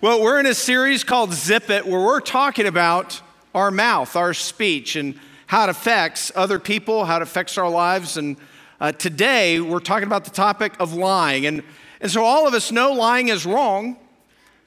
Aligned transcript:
Well, 0.00 0.22
we're 0.22 0.40
in 0.40 0.46
a 0.46 0.54
series 0.54 1.04
called 1.04 1.32
Zip 1.32 1.70
It 1.70 1.86
where 1.86 2.00
we're 2.00 2.20
talking 2.20 2.66
about 2.66 3.20
our 3.54 3.70
mouth, 3.70 4.16
our 4.16 4.34
speech, 4.34 4.96
and 4.96 5.16
how 5.46 5.64
it 5.64 5.70
affects 5.70 6.32
other 6.34 6.58
people, 6.58 7.04
how 7.04 7.16
it 7.16 7.22
affects 7.22 7.56
our 7.56 7.70
lives. 7.70 8.16
And 8.16 8.38
uh, 8.80 8.90
today 8.90 9.60
we're 9.60 9.78
talking 9.78 10.08
about 10.08 10.24
the 10.24 10.32
topic 10.32 10.74
of 10.80 10.94
lying. 10.94 11.46
And, 11.46 11.62
and 12.00 12.10
so 12.10 12.24
all 12.24 12.48
of 12.48 12.54
us 12.54 12.72
know 12.72 12.92
lying 12.92 13.28
is 13.28 13.46
wrong, 13.46 13.96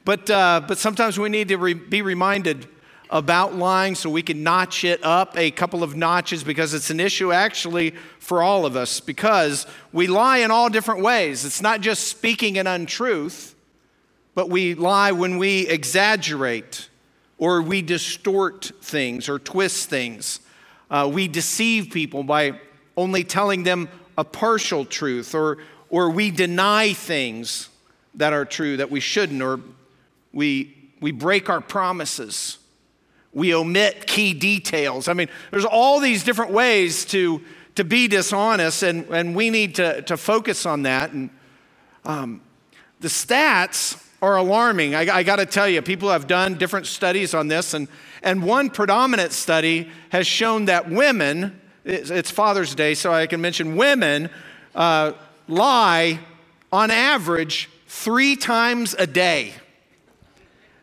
but, 0.05 0.29
uh, 0.29 0.61
but 0.65 0.77
sometimes 0.77 1.19
we 1.19 1.27
need 1.27 1.49
to 1.49 1.57
re- 1.57 1.73
be 1.73 2.01
reminded 2.01 2.65
about 3.09 3.55
lying 3.55 3.95
so 3.95 4.09
we 4.09 4.21
can 4.21 4.43
notch 4.43 4.85
it 4.85 5.03
up 5.03 5.37
a 5.37 5.51
couple 5.51 5.83
of 5.83 5.97
notches 5.97 6.41
because 6.41 6.73
it's 6.73 6.89
an 6.89 7.01
issue 7.01 7.33
actually 7.33 7.91
for 8.19 8.41
all 8.41 8.65
of 8.65 8.77
us 8.77 9.01
because 9.01 9.67
we 9.91 10.07
lie 10.07 10.37
in 10.37 10.51
all 10.51 10.69
different 10.69 11.01
ways. 11.01 11.43
It's 11.43 11.61
not 11.61 11.81
just 11.81 12.07
speaking 12.07 12.57
an 12.57 12.67
untruth 12.67 13.55
but 14.39 14.49
we 14.49 14.73
lie 14.73 15.11
when 15.11 15.37
we 15.37 15.67
exaggerate 15.67 16.87
or 17.39 17.61
we 17.61 17.81
distort 17.81 18.71
things 18.81 19.27
or 19.27 19.37
twist 19.37 19.89
things. 19.89 20.39
Uh, 20.89 21.11
we 21.13 21.27
deceive 21.27 21.91
people 21.91 22.23
by 22.23 22.57
only 22.95 23.25
telling 23.25 23.63
them 23.63 23.89
a 24.17 24.23
partial 24.23 24.85
truth, 24.85 25.35
or, 25.35 25.57
or 25.89 26.09
we 26.09 26.31
deny 26.31 26.93
things 26.93 27.67
that 28.15 28.31
are 28.31 28.45
true 28.45 28.77
that 28.77 28.89
we 28.89 29.01
shouldn't, 29.01 29.41
or 29.41 29.59
we, 30.31 30.73
we 31.01 31.11
break 31.11 31.49
our 31.49 31.59
promises. 31.59 32.59
We 33.33 33.53
omit 33.53 34.07
key 34.07 34.33
details. 34.33 35.09
I 35.09 35.15
mean, 35.15 35.27
there's 35.51 35.65
all 35.65 35.99
these 35.99 36.23
different 36.23 36.53
ways 36.53 37.03
to, 37.07 37.41
to 37.75 37.83
be 37.83 38.07
dishonest, 38.07 38.83
and, 38.83 39.05
and 39.09 39.35
we 39.35 39.49
need 39.49 39.75
to, 39.75 40.01
to 40.03 40.15
focus 40.15 40.65
on 40.65 40.83
that. 40.83 41.11
And 41.11 41.29
um, 42.05 42.41
the 43.01 43.09
stats 43.09 44.01
are 44.21 44.35
alarming. 44.35 44.95
I, 44.95 45.17
I 45.17 45.23
got 45.23 45.37
to 45.37 45.45
tell 45.45 45.67
you, 45.67 45.81
people 45.81 46.09
have 46.09 46.27
done 46.27 46.55
different 46.55 46.87
studies 46.87 47.33
on 47.33 47.47
this, 47.47 47.73
and, 47.73 47.87
and 48.21 48.43
one 48.43 48.69
predominant 48.69 49.31
study 49.31 49.89
has 50.09 50.27
shown 50.27 50.65
that 50.65 50.89
women, 50.89 51.59
it's, 51.85 52.09
it's 52.09 52.31
Father's 52.31 52.75
Day, 52.75 52.93
so 52.93 53.13
I 53.13 53.27
can 53.27 53.41
mention 53.41 53.75
women 53.75 54.29
uh, 54.75 55.13
lie 55.47 56.19
on 56.71 56.91
average 56.91 57.69
three 57.87 58.35
times 58.35 58.93
a 58.97 59.07
day. 59.07 59.53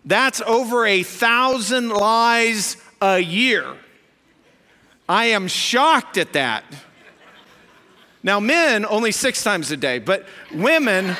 That's 0.04 0.40
over 0.42 0.86
a 0.86 1.02
thousand 1.02 1.90
lies 1.90 2.76
a 3.00 3.18
year. 3.18 3.74
I 5.08 5.26
am 5.26 5.48
shocked 5.48 6.16
at 6.16 6.32
that. 6.32 6.64
Now, 8.22 8.40
men 8.40 8.84
only 8.86 9.12
six 9.12 9.44
times 9.44 9.70
a 9.70 9.76
day, 9.76 10.00
but 10.00 10.26
women 10.52 11.16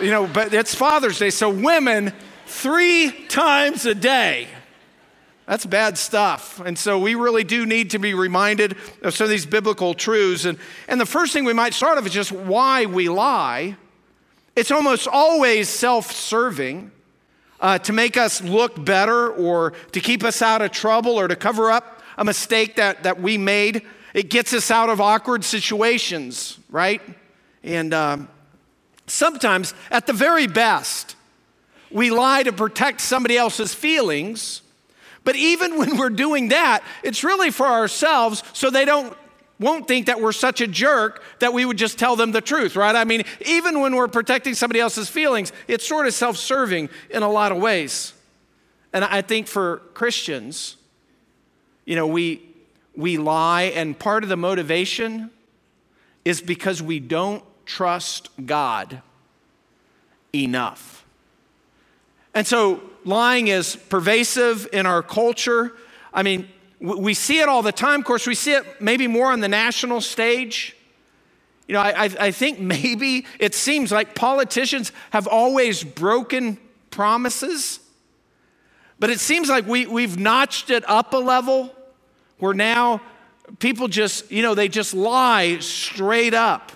you 0.00 0.10
know, 0.10 0.26
but 0.26 0.52
it's 0.52 0.74
Father's 0.74 1.18
Day, 1.18 1.30
so 1.30 1.48
women 1.48 2.12
three 2.46 3.10
times 3.28 3.86
a 3.86 3.94
day. 3.94 4.48
That's 5.46 5.64
bad 5.64 5.96
stuff. 5.96 6.60
And 6.60 6.76
so 6.76 6.98
we 6.98 7.14
really 7.14 7.44
do 7.44 7.66
need 7.66 7.90
to 7.90 7.98
be 7.98 8.14
reminded 8.14 8.76
of 9.02 9.14
some 9.14 9.26
of 9.26 9.30
these 9.30 9.46
biblical 9.46 9.94
truths. 9.94 10.44
And, 10.44 10.58
and 10.88 11.00
the 11.00 11.06
first 11.06 11.32
thing 11.32 11.44
we 11.44 11.52
might 11.52 11.72
start 11.72 11.98
off 11.98 12.06
is 12.06 12.12
just 12.12 12.32
why 12.32 12.86
we 12.86 13.08
lie. 13.08 13.76
It's 14.56 14.70
almost 14.70 15.06
always 15.06 15.68
self 15.68 16.10
serving 16.10 16.90
uh, 17.60 17.78
to 17.80 17.92
make 17.92 18.16
us 18.16 18.42
look 18.42 18.84
better 18.84 19.30
or 19.30 19.72
to 19.92 20.00
keep 20.00 20.24
us 20.24 20.42
out 20.42 20.62
of 20.62 20.72
trouble 20.72 21.12
or 21.12 21.28
to 21.28 21.36
cover 21.36 21.70
up 21.70 22.02
a 22.18 22.24
mistake 22.24 22.76
that, 22.76 23.04
that 23.04 23.20
we 23.20 23.38
made. 23.38 23.82
It 24.14 24.30
gets 24.30 24.52
us 24.52 24.70
out 24.70 24.88
of 24.88 25.00
awkward 25.00 25.44
situations, 25.44 26.58
right? 26.70 27.02
And 27.62 27.94
um, 27.94 28.28
Sometimes, 29.06 29.74
at 29.90 30.06
the 30.06 30.12
very 30.12 30.46
best, 30.46 31.16
we 31.90 32.10
lie 32.10 32.42
to 32.42 32.52
protect 32.52 33.00
somebody 33.00 33.36
else's 33.36 33.72
feelings. 33.72 34.62
But 35.24 35.36
even 35.36 35.78
when 35.78 35.96
we're 35.96 36.10
doing 36.10 36.48
that, 36.48 36.82
it's 37.02 37.24
really 37.24 37.50
for 37.50 37.66
ourselves 37.66 38.42
so 38.52 38.70
they 38.70 38.84
don't 38.84 39.16
won't 39.58 39.88
think 39.88 40.06
that 40.06 40.20
we're 40.20 40.32
such 40.32 40.60
a 40.60 40.66
jerk 40.66 41.22
that 41.38 41.52
we 41.52 41.64
would 41.64 41.78
just 41.78 41.98
tell 41.98 42.14
them 42.14 42.30
the 42.30 42.42
truth, 42.42 42.76
right? 42.76 42.94
I 42.94 43.04
mean, 43.04 43.22
even 43.46 43.80
when 43.80 43.96
we're 43.96 44.06
protecting 44.06 44.52
somebody 44.52 44.80
else's 44.80 45.08
feelings, 45.08 45.50
it's 45.66 45.86
sort 45.86 46.06
of 46.06 46.12
self-serving 46.12 46.90
in 47.08 47.22
a 47.22 47.30
lot 47.30 47.52
of 47.52 47.58
ways. 47.58 48.12
And 48.92 49.02
I 49.02 49.22
think 49.22 49.46
for 49.46 49.78
Christians, 49.94 50.76
you 51.86 51.96
know, 51.96 52.06
we 52.06 52.42
we 52.94 53.18
lie 53.18 53.64
and 53.74 53.98
part 53.98 54.22
of 54.22 54.28
the 54.28 54.36
motivation 54.36 55.30
is 56.24 56.40
because 56.40 56.82
we 56.82 56.98
don't 56.98 57.44
trust 57.66 58.30
God 58.46 59.02
enough. 60.34 61.04
And 62.34 62.46
so 62.46 62.80
lying 63.04 63.48
is 63.48 63.76
pervasive 63.76 64.68
in 64.72 64.86
our 64.86 65.02
culture. 65.02 65.72
I 66.12 66.22
mean, 66.22 66.48
we 66.80 67.14
see 67.14 67.40
it 67.40 67.48
all 67.48 67.62
the 67.62 67.72
time. 67.72 68.00
Of 68.00 68.06
course, 68.06 68.26
we 68.26 68.34
see 68.34 68.52
it 68.52 68.80
maybe 68.80 69.06
more 69.06 69.32
on 69.32 69.40
the 69.40 69.48
national 69.48 70.00
stage. 70.00 70.76
You 71.66 71.74
know, 71.74 71.80
I, 71.80 72.10
I 72.20 72.30
think 72.30 72.58
maybe 72.60 73.26
it 73.38 73.54
seems 73.54 73.90
like 73.90 74.14
politicians 74.14 74.92
have 75.10 75.26
always 75.26 75.82
broken 75.82 76.58
promises, 76.90 77.80
but 78.98 79.10
it 79.10 79.20
seems 79.20 79.48
like 79.48 79.66
we, 79.66 79.86
we've 79.86 80.18
notched 80.18 80.70
it 80.70 80.88
up 80.88 81.12
a 81.12 81.18
level 81.18 81.74
where 82.38 82.54
now 82.54 83.00
people 83.58 83.88
just, 83.88 84.30
you 84.30 84.42
know, 84.42 84.54
they 84.54 84.68
just 84.68 84.94
lie 84.94 85.58
straight 85.58 86.34
up 86.34 86.72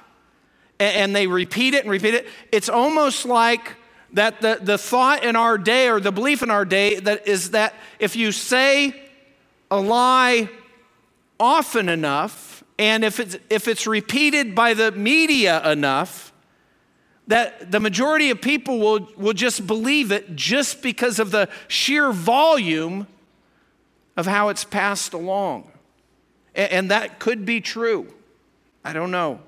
and 0.80 1.14
they 1.14 1.26
repeat 1.26 1.74
it 1.74 1.82
and 1.82 1.90
repeat 1.90 2.14
it. 2.14 2.26
It's 2.50 2.68
almost 2.68 3.26
like 3.26 3.76
that 4.14 4.40
the, 4.40 4.58
the 4.60 4.78
thought 4.78 5.22
in 5.22 5.36
our 5.36 5.58
day 5.58 5.88
or 5.88 6.00
the 6.00 6.10
belief 6.10 6.42
in 6.42 6.50
our 6.50 6.64
day 6.64 6.98
that 6.98 7.28
is 7.28 7.50
that 7.52 7.74
if 7.98 8.16
you 8.16 8.32
say 8.32 9.08
a 9.70 9.78
lie 9.78 10.48
often 11.38 11.88
enough 11.88 12.64
and 12.78 13.04
if 13.04 13.20
it's, 13.20 13.36
if 13.50 13.68
it's 13.68 13.86
repeated 13.86 14.54
by 14.54 14.74
the 14.74 14.90
media 14.92 15.70
enough, 15.70 16.32
that 17.26 17.70
the 17.70 17.78
majority 17.78 18.30
of 18.30 18.40
people 18.40 18.78
will, 18.78 19.08
will 19.16 19.34
just 19.34 19.66
believe 19.66 20.10
it 20.10 20.34
just 20.34 20.82
because 20.82 21.18
of 21.18 21.30
the 21.30 21.48
sheer 21.68 22.10
volume 22.10 23.06
of 24.16 24.26
how 24.26 24.48
it's 24.48 24.64
passed 24.64 25.12
along. 25.12 25.70
And, 26.54 26.72
and 26.72 26.90
that 26.90 27.20
could 27.20 27.44
be 27.44 27.60
true. 27.60 28.12
I 28.84 28.92
don't 28.92 29.10
know. 29.10 29.40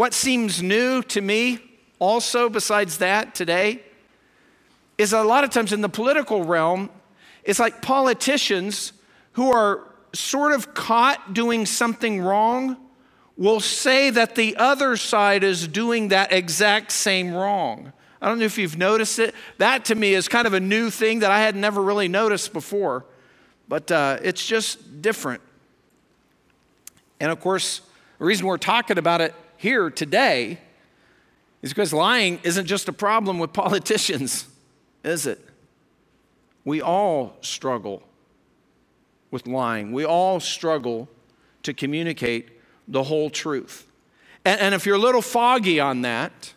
What 0.00 0.14
seems 0.14 0.62
new 0.62 1.02
to 1.02 1.20
me, 1.20 1.58
also, 1.98 2.48
besides 2.48 2.96
that 2.96 3.34
today, 3.34 3.82
is 4.96 5.12
a 5.12 5.22
lot 5.22 5.44
of 5.44 5.50
times 5.50 5.74
in 5.74 5.82
the 5.82 5.90
political 5.90 6.42
realm, 6.42 6.88
it's 7.44 7.58
like 7.58 7.82
politicians 7.82 8.94
who 9.32 9.52
are 9.52 9.86
sort 10.14 10.52
of 10.52 10.72
caught 10.72 11.34
doing 11.34 11.66
something 11.66 12.22
wrong 12.22 12.78
will 13.36 13.60
say 13.60 14.08
that 14.08 14.36
the 14.36 14.56
other 14.56 14.96
side 14.96 15.44
is 15.44 15.68
doing 15.68 16.08
that 16.08 16.32
exact 16.32 16.92
same 16.92 17.34
wrong. 17.34 17.92
I 18.22 18.28
don't 18.28 18.38
know 18.38 18.46
if 18.46 18.56
you've 18.56 18.78
noticed 18.78 19.18
it. 19.18 19.34
That 19.58 19.84
to 19.84 19.94
me 19.94 20.14
is 20.14 20.28
kind 20.28 20.46
of 20.46 20.54
a 20.54 20.60
new 20.60 20.88
thing 20.88 21.18
that 21.18 21.30
I 21.30 21.40
had 21.42 21.54
never 21.54 21.82
really 21.82 22.08
noticed 22.08 22.54
before, 22.54 23.04
but 23.68 23.92
uh, 23.92 24.16
it's 24.22 24.46
just 24.46 25.02
different. 25.02 25.42
And 27.20 27.30
of 27.30 27.38
course, 27.38 27.82
the 28.18 28.24
reason 28.24 28.46
we're 28.46 28.56
talking 28.56 28.96
about 28.96 29.20
it 29.20 29.34
here 29.60 29.90
today 29.90 30.58
is 31.60 31.68
because 31.68 31.92
lying 31.92 32.40
isn't 32.44 32.64
just 32.64 32.88
a 32.88 32.94
problem 32.94 33.38
with 33.38 33.52
politicians, 33.66 34.46
is 35.04 35.26
it? 35.26 35.38
We 36.64 36.80
all 36.80 37.36
struggle 37.42 38.02
with 39.30 39.46
lying. 39.46 39.92
We 39.92 40.06
all 40.06 40.40
struggle 40.40 41.10
to 41.62 41.74
communicate 41.74 42.48
the 42.88 43.02
whole 43.02 43.28
truth. 43.28 43.86
And, 44.46 44.58
and, 44.62 44.74
if 44.74 44.86
you're 44.86 44.96
a 44.96 44.98
little 44.98 45.20
foggy 45.20 45.78
on 45.78 46.00
that, 46.02 46.54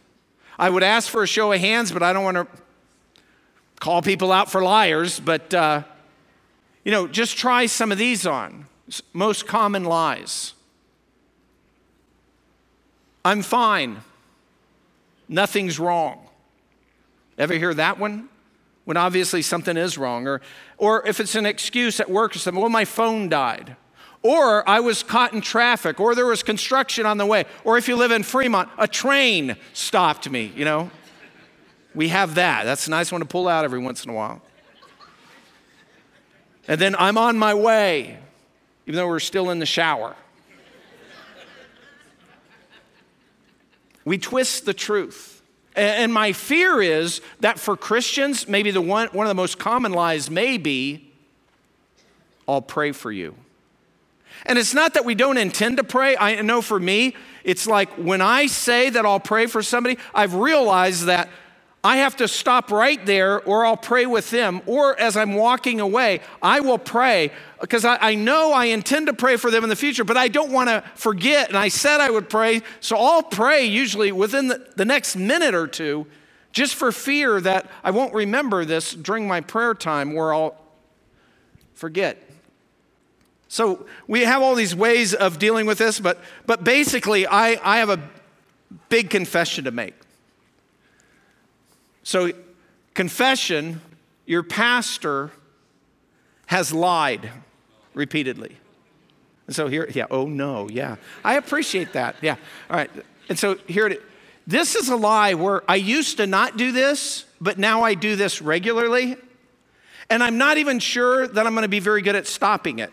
I 0.57 0.69
would 0.69 0.83
ask 0.83 1.09
for 1.09 1.23
a 1.23 1.27
show 1.27 1.51
of 1.51 1.59
hands, 1.59 1.91
but 1.91 2.03
I 2.03 2.13
don't 2.13 2.23
want 2.23 2.37
to 2.37 2.47
call 3.81 4.01
people 4.01 4.31
out 4.31 4.49
for 4.49 4.63
liars. 4.63 5.19
But, 5.19 5.53
uh, 5.53 5.83
you 6.85 6.91
know, 6.93 7.07
just 7.07 7.37
try 7.37 7.65
some 7.65 7.91
of 7.91 7.97
these 7.97 8.25
on. 8.25 8.67
Most 9.11 9.45
common 9.45 9.83
lies. 9.83 10.53
I'm 13.25 13.41
fine. 13.41 14.01
Nothing's 15.27 15.79
wrong. 15.79 16.27
Ever 17.37 17.53
hear 17.53 17.73
that 17.73 17.97
one? 17.97 18.29
When 18.85 18.97
obviously 18.97 19.41
something 19.41 19.77
is 19.77 19.97
wrong. 19.97 20.27
Or, 20.27 20.41
or 20.77 21.07
if 21.07 21.19
it's 21.19 21.35
an 21.35 21.45
excuse 21.45 21.99
at 21.99 22.09
work 22.09 22.35
or 22.35 22.39
something, 22.39 22.61
well, 22.61 22.69
my 22.69 22.85
phone 22.85 23.29
died. 23.29 23.77
Or 24.21 24.67
I 24.67 24.79
was 24.79 25.03
caught 25.03 25.33
in 25.33 25.41
traffic, 25.41 25.99
or 25.99 26.15
there 26.15 26.25
was 26.25 26.43
construction 26.43 27.05
on 27.05 27.17
the 27.17 27.25
way. 27.25 27.45
Or 27.65 27.77
if 27.77 27.87
you 27.87 27.95
live 27.95 28.11
in 28.11 28.23
Fremont, 28.23 28.69
a 28.77 28.87
train 28.87 29.57
stopped 29.73 30.29
me, 30.29 30.51
you 30.55 30.63
know? 30.63 30.91
We 31.93 32.09
have 32.09 32.35
that. 32.35 32.63
That's 32.63 32.87
a 32.87 32.89
nice 32.89 33.11
one 33.11 33.21
to 33.21 33.27
pull 33.27 33.47
out 33.47 33.65
every 33.65 33.79
once 33.79 34.03
in 34.03 34.09
a 34.09 34.13
while. 34.13 34.41
And 36.67 36.79
then 36.79 36.95
I'm 36.97 37.17
on 37.17 37.37
my 37.37 37.53
way, 37.53 38.17
even 38.85 38.95
though 38.95 39.07
we're 39.07 39.19
still 39.19 39.49
in 39.49 39.59
the 39.59 39.65
shower. 39.65 40.15
We 44.05 44.17
twist 44.17 44.65
the 44.65 44.73
truth. 44.73 45.41
And 45.75 46.13
my 46.13 46.33
fear 46.33 46.81
is 46.81 47.21
that 47.39 47.57
for 47.57 47.75
Christians, 47.75 48.47
maybe 48.47 48.69
the 48.71 48.81
one, 48.81 49.07
one 49.07 49.25
of 49.25 49.29
the 49.29 49.35
most 49.35 49.57
common 49.57 49.91
lies 49.91 50.29
may 50.29 50.57
be, 50.57 51.11
I'll 52.47 52.61
pray 52.61 52.91
for 52.91 53.11
you. 53.11 53.35
And 54.45 54.59
it's 54.59 54.73
not 54.73 54.93
that 54.95 55.05
we 55.05 55.15
don't 55.15 55.37
intend 55.37 55.77
to 55.77 55.83
pray. 55.83 56.17
I 56.17 56.41
know 56.41 56.61
for 56.61 56.79
me, 56.79 57.15
it's 57.43 57.65
like 57.65 57.89
when 57.93 58.21
I 58.21 58.47
say 58.47 58.89
that 58.89 59.05
I'll 59.05 59.19
pray 59.19 59.47
for 59.47 59.63
somebody, 59.63 59.97
I've 60.13 60.35
realized 60.35 61.05
that 61.05 61.29
I 61.85 61.97
have 61.97 62.15
to 62.17 62.29
stop 62.29 62.71
right 62.71 63.05
there 63.05 63.41
or 63.41 63.65
I'll 63.65 63.75
pray 63.75 64.05
with 64.05 64.29
them. 64.29 64.61
Or 64.65 64.97
as 64.97 65.17
I'm 65.17 65.33
walking 65.33 65.81
away, 65.81 66.21
I 66.41 66.61
will 66.61 66.77
pray 66.77 67.31
because 67.59 67.83
I, 67.83 67.97
I, 67.99 68.15
know 68.15 68.53
I 68.53 68.65
intend 68.65 69.07
to 69.07 69.13
pray 69.13 69.35
for 69.35 69.51
them 69.51 69.63
in 69.63 69.69
the 69.69 69.75
future, 69.75 70.05
but 70.05 70.15
I 70.15 70.29
don't 70.29 70.51
want 70.51 70.69
to 70.69 70.81
forget. 70.95 71.49
And 71.49 71.57
I 71.57 71.67
said 71.67 71.99
I 71.99 72.09
would 72.09 72.29
pray. 72.29 72.61
So 72.79 72.95
I'll 72.95 73.23
pray 73.23 73.65
usually 73.65 74.13
within 74.13 74.47
the, 74.47 74.65
the 74.77 74.85
next 74.85 75.17
minute 75.17 75.53
or 75.53 75.67
two, 75.67 76.07
just 76.53 76.75
for 76.75 76.93
fear 76.93 77.41
that 77.41 77.69
I 77.83 77.91
won't 77.91 78.13
remember 78.13 78.63
this 78.63 78.93
during 78.93 79.27
my 79.27 79.41
prayer 79.41 79.73
time 79.73 80.13
where 80.13 80.33
I'll 80.33 80.55
forget. 81.73 82.17
So 83.49 83.85
we 84.07 84.21
have 84.21 84.41
all 84.41 84.55
these 84.55 84.73
ways 84.73 85.13
of 85.13 85.37
dealing 85.37 85.65
with 85.65 85.79
this, 85.79 85.99
but, 85.99 86.17
but 86.45 86.63
basically, 86.63 87.27
I, 87.27 87.59
I 87.61 87.79
have 87.79 87.89
a 87.89 87.99
big 88.87 89.09
confession 89.09 89.65
to 89.65 89.71
make. 89.71 89.95
So, 92.03 92.31
confession, 92.93 93.81
your 94.25 94.43
pastor 94.43 95.31
has 96.47 96.73
lied 96.73 97.29
repeatedly. 97.93 98.57
And 99.47 99.55
so 99.55 99.67
here, 99.67 99.89
yeah, 99.93 100.05
oh 100.09 100.25
no, 100.25 100.69
yeah. 100.69 100.97
I 101.23 101.35
appreciate 101.35 101.93
that. 101.93 102.15
Yeah. 102.21 102.35
All 102.69 102.77
right. 102.77 102.89
And 103.29 103.37
so 103.37 103.55
here 103.67 103.87
it 103.87 103.93
is. 103.93 104.03
This 104.45 104.75
is 104.75 104.89
a 104.89 104.95
lie 104.97 105.35
where 105.35 105.63
I 105.69 105.75
used 105.75 106.17
to 106.17 106.27
not 106.27 106.57
do 106.57 106.73
this, 106.73 107.25
but 107.39 107.57
now 107.57 107.83
I 107.83 107.93
do 107.93 108.17
this 108.17 108.41
regularly. 108.41 109.15
And 110.09 110.21
I'm 110.21 110.37
not 110.37 110.57
even 110.57 110.79
sure 110.79 111.27
that 111.27 111.47
I'm 111.47 111.53
going 111.53 111.63
to 111.63 111.69
be 111.69 111.79
very 111.79 112.01
good 112.01 112.15
at 112.15 112.27
stopping 112.27 112.79
it. 112.79 112.91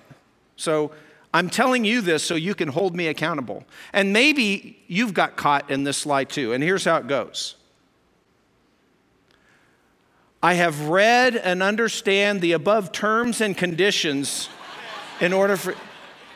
So 0.54 0.92
I'm 1.34 1.50
telling 1.50 1.84
you 1.84 2.02
this 2.02 2.22
so 2.22 2.36
you 2.36 2.54
can 2.54 2.68
hold 2.68 2.94
me 2.94 3.08
accountable. 3.08 3.64
And 3.92 4.12
maybe 4.12 4.80
you've 4.86 5.12
got 5.12 5.36
caught 5.36 5.70
in 5.70 5.82
this 5.82 6.06
lie 6.06 6.24
too. 6.24 6.52
And 6.52 6.62
here's 6.62 6.84
how 6.84 6.98
it 6.98 7.08
goes 7.08 7.56
I 10.42 10.54
have 10.54 10.88
read 10.88 11.36
and 11.36 11.62
understand 11.62 12.40
the 12.40 12.52
above 12.52 12.92
terms 12.92 13.40
and 13.40 13.56
conditions 13.56 14.48
in 15.20 15.32
order 15.32 15.56
for, 15.56 15.74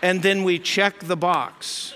and 0.03 0.23
then 0.23 0.45
we 0.45 0.59
check 0.59 1.01
the 1.01 1.17
box. 1.17 1.95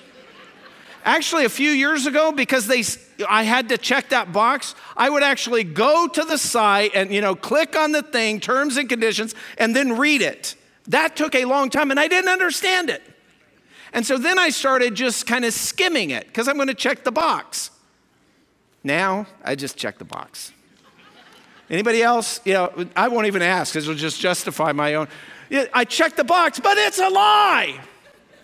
Actually, 1.05 1.44
a 1.44 1.50
few 1.50 1.70
years 1.70 2.06
ago, 2.06 2.32
because 2.32 2.66
they, 2.66 2.82
I 3.28 3.43
had 3.43 3.69
to 3.69 3.78
check 3.78 4.08
that 4.08 4.32
box, 4.32 4.75
I 4.96 5.10
would 5.10 5.22
actually 5.22 5.64
go 5.64 6.08
to 6.08 6.25
the 6.25 6.38
site 6.38 6.93
and 6.94 7.12
you 7.12 7.20
know 7.20 7.34
click 7.34 7.76
on 7.76 7.93
the 7.93 8.02
thing, 8.02 8.40
terms 8.40 8.76
and 8.78 8.88
conditions, 8.88 9.34
and 9.58 9.76
then 9.76 9.99
read 9.99 10.22
it. 10.22 10.55
That 10.88 11.14
took 11.14 11.34
a 11.34 11.44
long 11.44 11.69
time, 11.69 11.90
and 11.90 12.00
I 12.00 12.08
didn't 12.08 12.31
understand 12.31 12.88
it. 12.88 13.02
And 13.93 14.06
so 14.06 14.19
then 14.19 14.38
I 14.38 14.50
started 14.50 14.94
just 14.94 15.26
kind 15.26 15.44
of 15.44 15.52
skimming 15.52 16.10
it 16.10 16.26
because 16.26 16.49
I'm 16.49 16.56
going 16.56 16.69
to 16.69 16.75
check 16.75 17.05
the 17.05 17.12
box. 17.12 17.70
Now 18.82 19.26
I 19.44 19.55
just 19.55 19.76
check 19.76 19.99
the 19.99 20.05
box. 20.05 20.52
Anybody 21.70 22.03
else? 22.03 22.41
You 22.44 22.55
know, 22.55 22.87
I 22.97 23.09
won't 23.09 23.26
even 23.26 23.43
ask 23.43 23.73
because 23.73 23.88
it'll 23.88 23.99
just 23.99 24.20
justify 24.20 24.73
my 24.73 24.94
own. 24.94 25.09
I 25.50 25.85
checked 25.85 26.17
the 26.17 26.25
box, 26.25 26.61
but 26.61 26.76
it's 26.79 26.99
a 26.99 27.09
lie. 27.09 27.81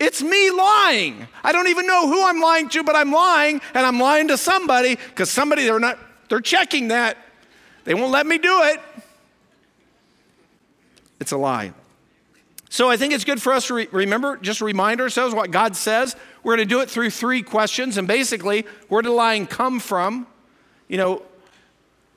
It's 0.00 0.22
me 0.22 0.50
lying. 0.50 1.26
I 1.42 1.52
don't 1.52 1.68
even 1.68 1.86
know 1.86 2.08
who 2.08 2.24
I'm 2.24 2.40
lying 2.40 2.68
to, 2.70 2.82
but 2.82 2.96
I'm 2.96 3.12
lying, 3.12 3.60
and 3.74 3.86
I'm 3.86 3.98
lying 3.98 4.28
to 4.28 4.36
somebody 4.36 4.96
because 4.96 5.30
somebody 5.30 5.64
they're 5.64 5.78
not 5.78 5.98
they're 6.28 6.40
checking 6.40 6.88
that. 6.88 7.16
They 7.84 7.94
won't 7.94 8.10
let 8.12 8.26
me 8.26 8.38
do 8.38 8.62
it. 8.64 8.80
It's 11.20 11.32
a 11.32 11.36
lie. 11.36 11.72
So 12.70 12.90
I 12.90 12.96
think 12.96 13.12
it's 13.12 13.24
good 13.24 13.40
for 13.40 13.52
us 13.52 13.68
to 13.68 13.74
re- 13.74 13.88
remember, 13.92 14.36
just 14.36 14.60
remind 14.60 15.00
ourselves 15.00 15.32
what 15.34 15.52
God 15.52 15.76
says. 15.76 16.16
We're 16.42 16.56
going 16.56 16.68
to 16.68 16.74
do 16.74 16.80
it 16.80 16.90
through 16.90 17.10
three 17.10 17.40
questions, 17.40 17.96
and 17.98 18.08
basically, 18.08 18.66
where 18.88 19.00
did 19.00 19.10
lying 19.10 19.46
come 19.46 19.78
from? 19.78 20.26
You 20.88 20.96
know, 20.96 21.22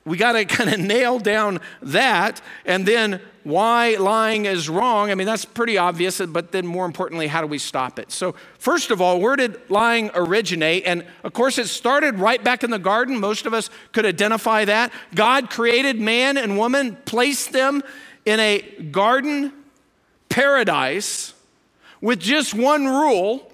we 0.08 0.16
got 0.16 0.32
to 0.32 0.44
kind 0.56 0.72
of 0.72 0.80
nail 0.80 1.18
down 1.18 1.60
that. 1.82 2.40
And 2.64 2.86
then 2.86 3.20
why 3.44 3.96
lying 3.96 4.44
is 4.44 4.68
wrong. 4.68 5.10
I 5.10 5.14
mean, 5.14 5.26
that's 5.26 5.44
pretty 5.44 5.78
obvious, 5.78 6.20
but 6.20 6.52
then 6.52 6.66
more 6.66 6.84
importantly, 6.84 7.28
how 7.28 7.40
do 7.40 7.46
we 7.46 7.58
stop 7.58 7.98
it? 7.98 8.10
So, 8.12 8.34
first 8.58 8.90
of 8.90 9.00
all, 9.00 9.20
where 9.20 9.36
did 9.36 9.58
lying 9.70 10.10
originate? 10.14 10.84
And 10.84 11.06
of 11.24 11.32
course, 11.32 11.56
it 11.58 11.68
started 11.68 12.16
right 12.16 12.42
back 12.42 12.62
in 12.62 12.70
the 12.70 12.78
garden. 12.78 13.18
Most 13.18 13.46
of 13.46 13.54
us 13.54 13.70
could 13.92 14.04
identify 14.04 14.64
that. 14.66 14.92
God 15.14 15.50
created 15.50 16.00
man 16.00 16.36
and 16.36 16.58
woman, 16.58 16.96
placed 17.04 17.52
them 17.52 17.82
in 18.26 18.38
a 18.40 18.60
garden 18.90 19.52
paradise 20.28 21.32
with 22.00 22.20
just 22.20 22.54
one 22.54 22.86
rule 22.86 23.50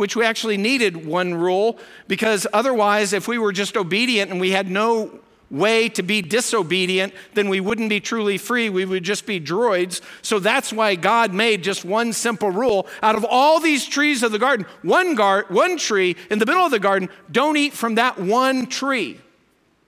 which 0.00 0.16
we 0.16 0.24
actually 0.24 0.56
needed 0.56 1.04
one 1.04 1.34
rule 1.34 1.78
because 2.08 2.46
otherwise, 2.54 3.12
if 3.12 3.28
we 3.28 3.36
were 3.36 3.52
just 3.52 3.76
obedient 3.76 4.30
and 4.30 4.40
we 4.40 4.50
had 4.50 4.70
no 4.70 5.20
way 5.50 5.88
to 5.90 6.02
be 6.02 6.22
disobedient, 6.22 7.12
then 7.34 7.48
we 7.48 7.60
wouldn't 7.60 7.88
be 7.88 8.00
truly 8.00 8.38
free. 8.38 8.68
We 8.68 8.84
would 8.84 9.02
just 9.02 9.26
be 9.26 9.40
droids. 9.40 10.00
So 10.22 10.38
that's 10.38 10.72
why 10.72 10.94
God 10.94 11.34
made 11.34 11.62
just 11.62 11.84
one 11.84 12.12
simple 12.12 12.50
rule. 12.50 12.86
Out 13.02 13.16
of 13.16 13.24
all 13.24 13.60
these 13.60 13.86
trees 13.86 14.22
of 14.22 14.32
the 14.32 14.38
garden, 14.38 14.66
one, 14.82 15.14
gar- 15.14 15.46
one 15.48 15.76
tree 15.76 16.16
in 16.30 16.38
the 16.38 16.46
middle 16.46 16.64
of 16.64 16.70
the 16.70 16.78
garden, 16.78 17.08
don't 17.30 17.56
eat 17.56 17.72
from 17.72 17.96
that 17.96 18.18
one 18.18 18.66
tree. 18.66 19.20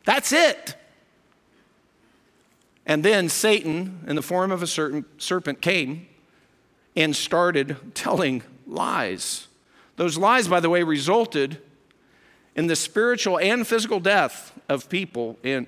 That's 0.04 0.32
it. 0.32 0.76
And 2.84 3.04
then 3.04 3.28
Satan, 3.28 4.04
in 4.08 4.16
the 4.16 4.22
form 4.22 4.50
of 4.50 4.62
a 4.62 4.66
certain 4.66 5.04
serpent, 5.18 5.60
came 5.60 6.08
and 6.96 7.14
started 7.14 7.76
telling 7.94 8.42
lies. 8.66 9.46
Those 9.96 10.18
lies, 10.18 10.48
by 10.48 10.58
the 10.58 10.68
way, 10.68 10.82
resulted 10.82 11.58
in 12.56 12.66
the 12.66 12.76
spiritual 12.76 13.38
and 13.38 13.66
physical 13.66 14.00
death 14.00 14.52
of 14.72 14.88
people 14.88 15.38
in, 15.42 15.66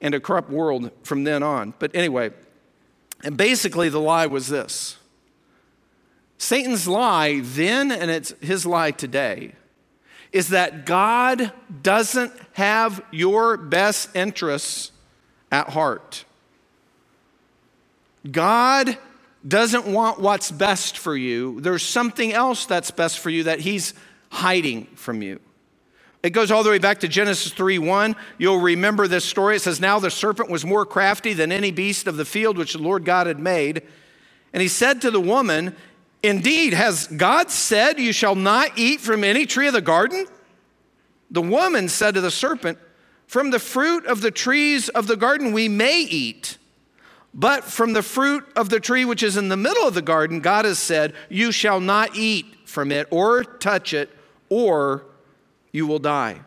in 0.00 0.14
a 0.14 0.20
corrupt 0.20 0.50
world 0.50 0.90
from 1.02 1.24
then 1.24 1.42
on. 1.42 1.74
But 1.78 1.94
anyway, 1.94 2.30
and 3.22 3.36
basically 3.36 3.88
the 3.88 4.00
lie 4.00 4.26
was 4.26 4.48
this 4.48 4.96
Satan's 6.38 6.86
lie 6.86 7.40
then, 7.42 7.90
and 7.90 8.10
it's 8.10 8.34
his 8.40 8.66
lie 8.66 8.90
today, 8.90 9.52
is 10.32 10.50
that 10.50 10.84
God 10.84 11.52
doesn't 11.82 12.32
have 12.52 13.02
your 13.10 13.56
best 13.56 14.14
interests 14.14 14.92
at 15.50 15.70
heart. 15.70 16.24
God 18.30 18.98
doesn't 19.46 19.86
want 19.86 20.20
what's 20.20 20.50
best 20.50 20.98
for 20.98 21.16
you. 21.16 21.60
There's 21.60 21.82
something 21.82 22.32
else 22.32 22.66
that's 22.66 22.90
best 22.90 23.18
for 23.20 23.30
you 23.30 23.44
that 23.44 23.60
he's 23.60 23.94
hiding 24.30 24.86
from 24.96 25.22
you. 25.22 25.40
It 26.26 26.32
goes 26.32 26.50
all 26.50 26.64
the 26.64 26.70
way 26.70 26.80
back 26.80 26.98
to 27.00 27.08
Genesis 27.08 27.52
3 27.52 27.78
1. 27.78 28.16
You'll 28.36 28.58
remember 28.58 29.06
this 29.06 29.24
story. 29.24 29.54
It 29.54 29.62
says, 29.62 29.78
Now 29.78 30.00
the 30.00 30.10
serpent 30.10 30.50
was 30.50 30.66
more 30.66 30.84
crafty 30.84 31.34
than 31.34 31.52
any 31.52 31.70
beast 31.70 32.08
of 32.08 32.16
the 32.16 32.24
field 32.24 32.58
which 32.58 32.72
the 32.72 32.82
Lord 32.82 33.04
God 33.04 33.28
had 33.28 33.38
made. 33.38 33.82
And 34.52 34.60
he 34.60 34.66
said 34.66 35.00
to 35.02 35.12
the 35.12 35.20
woman, 35.20 35.76
Indeed, 36.24 36.72
has 36.72 37.06
God 37.06 37.52
said, 37.52 38.00
You 38.00 38.12
shall 38.12 38.34
not 38.34 38.76
eat 38.76 39.00
from 39.00 39.22
any 39.22 39.46
tree 39.46 39.68
of 39.68 39.72
the 39.72 39.80
garden? 39.80 40.26
The 41.30 41.42
woman 41.42 41.88
said 41.88 42.14
to 42.14 42.20
the 42.20 42.32
serpent, 42.32 42.80
From 43.28 43.52
the 43.52 43.60
fruit 43.60 44.04
of 44.06 44.20
the 44.20 44.32
trees 44.32 44.88
of 44.88 45.06
the 45.06 45.16
garden 45.16 45.52
we 45.52 45.68
may 45.68 46.00
eat. 46.00 46.58
But 47.34 47.62
from 47.62 47.92
the 47.92 48.02
fruit 48.02 48.44
of 48.56 48.68
the 48.68 48.80
tree 48.80 49.04
which 49.04 49.22
is 49.22 49.36
in 49.36 49.48
the 49.48 49.56
middle 49.56 49.86
of 49.86 49.94
the 49.94 50.02
garden, 50.02 50.40
God 50.40 50.64
has 50.64 50.80
said, 50.80 51.14
You 51.28 51.52
shall 51.52 51.78
not 51.78 52.16
eat 52.16 52.46
from 52.68 52.90
it 52.90 53.06
or 53.12 53.44
touch 53.44 53.94
it, 53.94 54.10
or 54.48 55.04
you 55.76 55.86
will 55.86 55.98
die. 55.98 56.40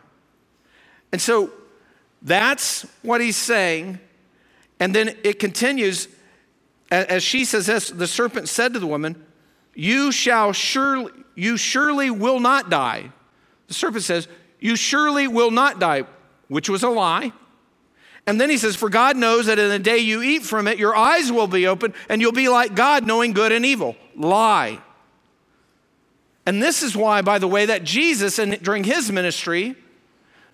And 1.12 1.20
so 1.20 1.52
that's 2.20 2.82
what 3.02 3.20
he's 3.20 3.36
saying. 3.36 4.00
And 4.80 4.92
then 4.92 5.16
it 5.22 5.38
continues, 5.38 6.08
as 6.90 7.22
she 7.22 7.44
says 7.44 7.66
this, 7.66 7.90
the 7.90 8.08
serpent 8.08 8.48
said 8.48 8.72
to 8.74 8.80
the 8.80 8.88
woman, 8.88 9.24
You 9.74 10.10
shall 10.10 10.52
surely, 10.52 11.12
you 11.36 11.56
surely 11.56 12.10
will 12.10 12.40
not 12.40 12.70
die. 12.70 13.12
The 13.68 13.74
serpent 13.74 14.02
says, 14.02 14.26
You 14.58 14.74
surely 14.74 15.28
will 15.28 15.52
not 15.52 15.78
die, 15.78 16.04
which 16.48 16.68
was 16.68 16.82
a 16.82 16.88
lie. 16.88 17.32
And 18.26 18.40
then 18.40 18.50
he 18.50 18.58
says, 18.58 18.74
For 18.74 18.88
God 18.88 19.16
knows 19.16 19.46
that 19.46 19.60
in 19.60 19.68
the 19.68 19.78
day 19.78 19.98
you 19.98 20.22
eat 20.22 20.42
from 20.42 20.66
it, 20.66 20.76
your 20.76 20.96
eyes 20.96 21.30
will 21.30 21.46
be 21.46 21.68
open 21.68 21.94
and 22.08 22.20
you'll 22.20 22.32
be 22.32 22.48
like 22.48 22.74
God, 22.74 23.06
knowing 23.06 23.32
good 23.32 23.52
and 23.52 23.64
evil. 23.64 23.94
Lie. 24.16 24.80
And 26.46 26.62
this 26.62 26.82
is 26.82 26.96
why, 26.96 27.22
by 27.22 27.38
the 27.38 27.48
way, 27.48 27.66
that 27.66 27.84
Jesus, 27.84 28.38
in, 28.38 28.58
during 28.62 28.84
his 28.84 29.12
ministry, 29.12 29.76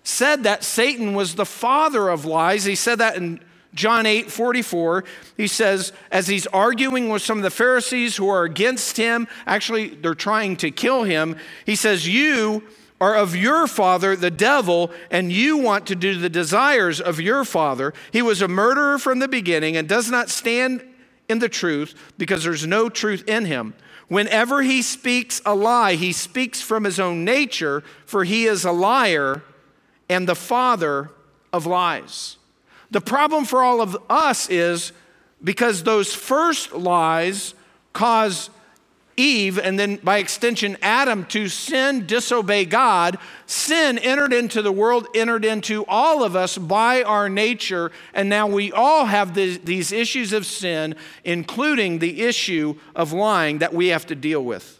said 0.03 0.43
that 0.43 0.63
Satan 0.63 1.13
was 1.13 1.35
the 1.35 1.45
father 1.45 2.09
of 2.09 2.25
lies. 2.25 2.65
He 2.65 2.75
said 2.75 2.99
that 2.99 3.17
in 3.17 3.39
John 3.73 4.05
8 4.05 4.31
44. 4.31 5.03
He 5.37 5.47
says, 5.47 5.93
as 6.11 6.27
he's 6.27 6.47
arguing 6.47 7.09
with 7.09 7.21
some 7.21 7.37
of 7.37 7.43
the 7.43 7.49
Pharisees 7.49 8.17
who 8.17 8.27
are 8.27 8.43
against 8.43 8.97
him, 8.97 9.27
actually, 9.45 9.89
they're 9.89 10.15
trying 10.15 10.55
to 10.57 10.71
kill 10.71 11.03
him, 11.03 11.37
he 11.65 11.75
says, 11.75 12.07
You 12.07 12.63
are 12.99 13.15
of 13.15 13.35
your 13.35 13.67
father, 13.67 14.15
the 14.15 14.31
devil, 14.31 14.91
and 15.11 15.31
you 15.31 15.57
want 15.57 15.85
to 15.87 15.95
do 15.95 16.17
the 16.17 16.29
desires 16.29 16.99
of 16.99 17.19
your 17.19 17.45
father. 17.45 17.93
He 18.11 18.21
was 18.21 18.41
a 18.41 18.47
murderer 18.47 18.97
from 18.97 19.19
the 19.19 19.27
beginning 19.27 19.77
and 19.77 19.87
does 19.87 20.09
not 20.09 20.29
stand 20.29 20.83
in 21.29 21.39
the 21.39 21.49
truth 21.49 21.93
because 22.17 22.43
there's 22.43 22.65
no 22.65 22.89
truth 22.89 23.23
in 23.27 23.45
him. 23.45 23.75
Whenever 24.07 24.61
he 24.61 24.81
speaks 24.81 25.41
a 25.45 25.53
lie, 25.53 25.95
he 25.95 26.13
speaks 26.13 26.61
from 26.61 26.85
his 26.85 26.99
own 26.99 27.25
nature, 27.25 27.83
for 28.05 28.23
he 28.23 28.45
is 28.45 28.63
a 28.63 28.71
liar 28.71 29.43
and 30.07 30.27
the 30.27 30.35
father 30.35 31.11
of 31.51 31.65
lies. 31.65 32.37
The 32.89 33.01
problem 33.01 33.43
for 33.43 33.63
all 33.63 33.81
of 33.81 33.97
us 34.09 34.49
is 34.49 34.93
because 35.43 35.83
those 35.83 36.13
first 36.13 36.71
lies 36.73 37.53
cause 37.91 38.49
Eve, 39.17 39.57
and 39.57 39.79
then 39.79 39.95
by 39.97 40.19
extension, 40.19 40.77
Adam, 40.79 41.25
to 41.25 41.49
sin, 41.49 42.05
disobey 42.05 42.65
God, 42.65 43.17
sin 43.47 43.97
entered 43.97 44.31
into 44.31 44.61
the 44.61 44.71
world, 44.71 45.07
entered 45.15 45.43
into 45.43 45.83
all 45.87 46.23
of 46.23 46.35
us 46.35 46.55
by 46.55 47.01
our 47.01 47.27
nature, 47.27 47.91
and 48.13 48.29
now 48.29 48.45
we 48.45 48.71
all 48.71 49.05
have 49.05 49.33
these, 49.33 49.57
these 49.59 49.91
issues 49.91 50.33
of 50.33 50.45
sin, 50.45 50.95
including 51.23 51.97
the 51.97 52.21
issue 52.21 52.75
of 52.95 53.11
lying 53.11 53.57
that 53.57 53.73
we 53.73 53.87
have 53.87 54.05
to 54.05 54.15
deal 54.15 54.43
with. 54.43 54.79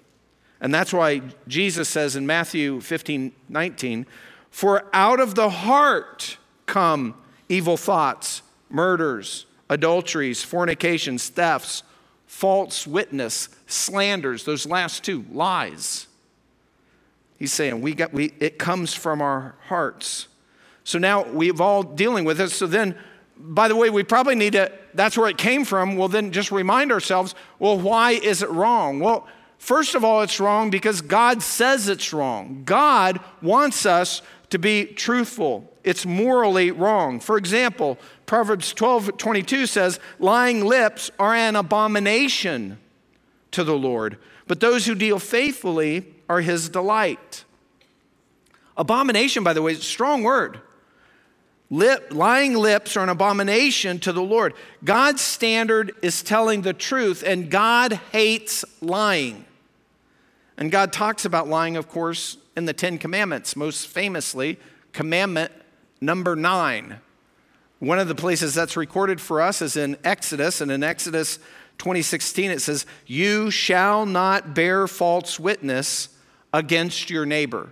And 0.62 0.74
that's 0.74 0.94
why 0.94 1.22
Jesus 1.48 1.89
says 1.89 2.15
in 2.15 2.27
Matthew 2.27 2.79
15 2.79 3.32
19, 3.50 4.06
For 4.51 4.86
out 4.94 5.20
of 5.20 5.34
the 5.34 5.50
heart 5.50 6.38
come 6.67 7.15
evil 7.50 7.77
thoughts, 7.77 8.44
murders, 8.70 9.48
adulteries, 9.67 10.44
fornications, 10.44 11.29
thefts 11.29 11.82
false 12.27 12.86
witness, 12.86 13.50
slanders, 13.65 14.43
those 14.43 14.67
last 14.67 15.03
two, 15.03 15.25
lies. 15.31 16.05
He's 17.39 17.53
saying 17.53 17.81
we 17.81 17.96
got 17.96 18.13
we 18.13 18.34
it 18.39 18.60
comes 18.60 18.93
from 18.93 19.22
our 19.22 19.55
hearts. 19.65 20.27
So 20.84 21.00
now 21.00 21.24
we've 21.24 21.60
all 21.60 21.84
dealing 21.84 22.24
with 22.24 22.39
it. 22.39 22.50
So 22.50 22.65
then, 22.65 22.96
by 23.38 23.67
the 23.67 23.75
way, 23.75 23.89
we 23.89 24.03
probably 24.03 24.36
need 24.36 24.53
to, 24.53 24.72
that's 24.93 25.17
where 25.17 25.27
it 25.27 25.38
came 25.38 25.65
from. 25.65 25.98
Well, 25.98 26.07
then 26.07 26.31
just 26.31 26.50
remind 26.50 26.93
ourselves, 26.93 27.36
well, 27.60 27.77
why 27.77 28.12
is 28.12 28.41
it 28.41 28.50
wrong? 28.50 29.01
Well, 29.01 29.27
first 29.57 29.96
of 29.96 30.05
all, 30.05 30.22
it's 30.22 30.39
wrong 30.39 30.69
because 30.69 31.01
God 31.01 31.43
says 31.43 31.89
it's 31.89 32.13
wrong. 32.13 32.62
God 32.63 33.19
wants 33.41 33.86
us 33.86 34.22
to 34.50 34.60
be 34.60 34.86
truthful. 34.86 35.72
It's 35.84 36.06
morally 36.06 36.72
wrong. 36.72 37.20
For 37.20 37.38
example, 37.38 37.98
Proverbs 38.25 38.74
12 38.74 39.18
22 39.18 39.66
says, 39.66 40.00
Lying 40.20 40.66
lips 40.66 41.12
are 41.20 41.34
an 41.34 41.56
abomination 41.56 42.80
to 43.51 43.63
the 43.63 43.77
Lord, 43.77 44.18
but 44.48 44.60
those 44.60 44.86
who 44.86 44.96
deal 44.96 45.20
faithfully 45.20 46.13
are 46.30 46.42
his 46.42 46.70
delight. 46.70 47.44
Abomination, 48.75 49.44
by 49.44 49.54
the 49.54 49.62
way, 49.62 49.72
is 49.72 49.80
a 49.80 49.84
strong 49.84 50.24
word. 50.24 50.62
Lip, 51.70 52.10
lying 52.12 52.54
lips 52.54 52.96
are 52.96 53.04
an 53.04 53.10
abomination 53.10 54.00
to 54.00 54.13
the 54.13 54.22
Lord. 54.22 54.54
God's 54.84 55.22
standard 55.22 55.94
is 56.01 56.24
telling 56.24 56.62
the 56.62 56.74
truth, 56.74 57.24
and 57.25 57.51
God 57.51 57.94
hates 58.12 58.63
lying. 58.80 59.44
And 60.58 60.72
God 60.72 60.94
talks 60.94 61.25
about 61.25 61.48
lying, 61.50 61.75
of 61.75 61.89
course, 61.89 62.38
in 62.57 62.65
the 62.65 62.73
Ten 62.73 62.97
Commandments, 62.97 63.55
most 63.55 63.87
famously, 63.87 64.59
commandment 64.91 65.51
number 66.01 66.35
nine. 66.35 66.99
One 67.77 67.99
of 67.99 68.07
the 68.07 68.15
places 68.15 68.55
that's 68.55 68.75
recorded 68.75 69.21
for 69.21 69.39
us 69.39 69.61
is 69.61 69.77
in 69.77 69.95
Exodus, 70.03 70.59
and 70.59 70.71
in 70.71 70.81
Exodus 70.81 71.37
2016 71.77 72.49
it 72.49 72.59
says, 72.59 72.87
You 73.05 73.51
shall 73.51 74.07
not 74.07 74.55
bear 74.55 74.87
false 74.87 75.39
witness 75.39 76.09
against 76.51 77.11
your 77.11 77.27
neighbor. 77.27 77.69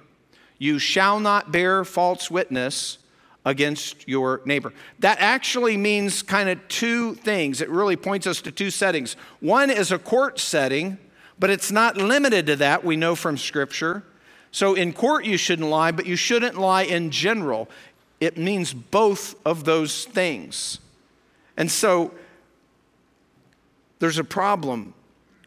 You 0.60 0.78
shall 0.78 1.20
not 1.20 1.52
bear 1.52 1.84
false 1.84 2.30
witness 2.30 3.00
against 3.44 4.08
your 4.08 4.42
neighbor. 4.46 4.72
That 5.00 5.18
actually 5.20 5.78
means 5.78 6.22
kind 6.22 6.48
of 6.48 6.66
two 6.68 7.16
things. 7.16 7.60
It 7.60 7.70
really 7.70 7.96
points 7.96 8.28
us 8.28 8.40
to 8.42 8.52
two 8.52 8.70
settings. 8.70 9.16
One 9.40 9.72
is 9.72 9.92
a 9.92 9.98
court 9.98 10.40
setting, 10.40 11.00
but 11.40 11.50
it's 11.50 11.72
not 11.72 11.98
limited 11.98 12.46
to 12.46 12.56
that, 12.58 12.86
we 12.86 12.96
know 12.96 13.16
from 13.16 13.36
Scripture. 13.36 14.04
So 14.56 14.74
in 14.74 14.94
court, 14.94 15.26
you 15.26 15.36
shouldn't 15.36 15.68
lie, 15.68 15.92
but 15.92 16.06
you 16.06 16.16
shouldn't 16.16 16.58
lie 16.58 16.84
in 16.84 17.12
general 17.12 17.68
it 18.22 18.38
means 18.38 18.74
both 18.74 19.36
of 19.46 19.66
those 19.66 20.06
things. 20.06 20.80
And 21.58 21.70
so 21.70 22.14
there's 24.00 24.18
a 24.18 24.24
problem 24.24 24.94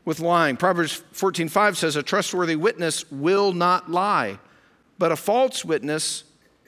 with 0.05 0.21
lying. 0.21 0.59
Proverbs 0.59 1.03
14:5 1.15 1.79
says 1.79 1.97
a 1.97 2.03
trustworthy 2.03 2.55
witness 2.55 3.11
will 3.11 3.55
not 3.55 3.91
lie, 3.91 4.39
but 4.99 5.11
a 5.11 5.17
false 5.17 5.65
witness 5.65 6.25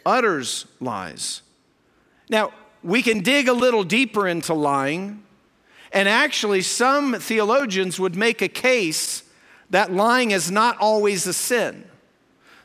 utters 0.06 0.64
lies. 0.80 1.42
Now, 2.30 2.54
we 2.82 3.02
can 3.02 3.20
dig 3.20 3.48
a 3.48 3.52
little 3.52 3.84
deeper 3.84 4.26
into 4.26 4.54
lying, 4.54 5.24
and 5.92 6.08
actually 6.08 6.62
some 6.62 7.20
theologians 7.20 8.00
would 8.00 8.16
make 8.16 8.40
a 8.40 8.48
case 8.48 9.24
that 9.68 9.92
lying 9.92 10.30
is 10.30 10.50
not 10.50 10.78
always 10.78 11.26
a 11.26 11.34
sin. 11.34 11.84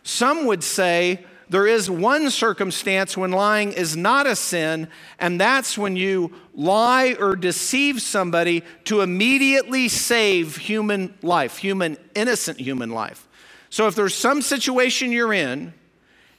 Some 0.06 0.46
would 0.46 0.64
say 0.64 1.26
there 1.50 1.66
is 1.66 1.90
one 1.90 2.30
circumstance 2.30 3.18
when 3.18 3.32
lying 3.32 3.74
is 3.74 3.98
not 3.98 4.28
a 4.28 4.36
sin, 4.36 4.88
and 5.18 5.42
that's 5.42 5.80
when 5.80 5.96
you 5.96 6.32
lie 6.54 7.16
or 7.20 7.36
deceive 7.36 8.04
somebody 8.04 8.64
to 8.84 9.02
immediately 9.02 9.90
save 9.90 10.58
human 10.58 11.16
life, 11.24 11.58
human, 11.58 11.98
innocent 12.14 12.60
human 12.60 12.92
life. 12.92 13.28
So 13.72 13.88
if 13.88 13.96
there's 13.96 14.14
some 14.14 14.44
situation 14.44 15.12
you're 15.12 15.34
in 15.34 15.74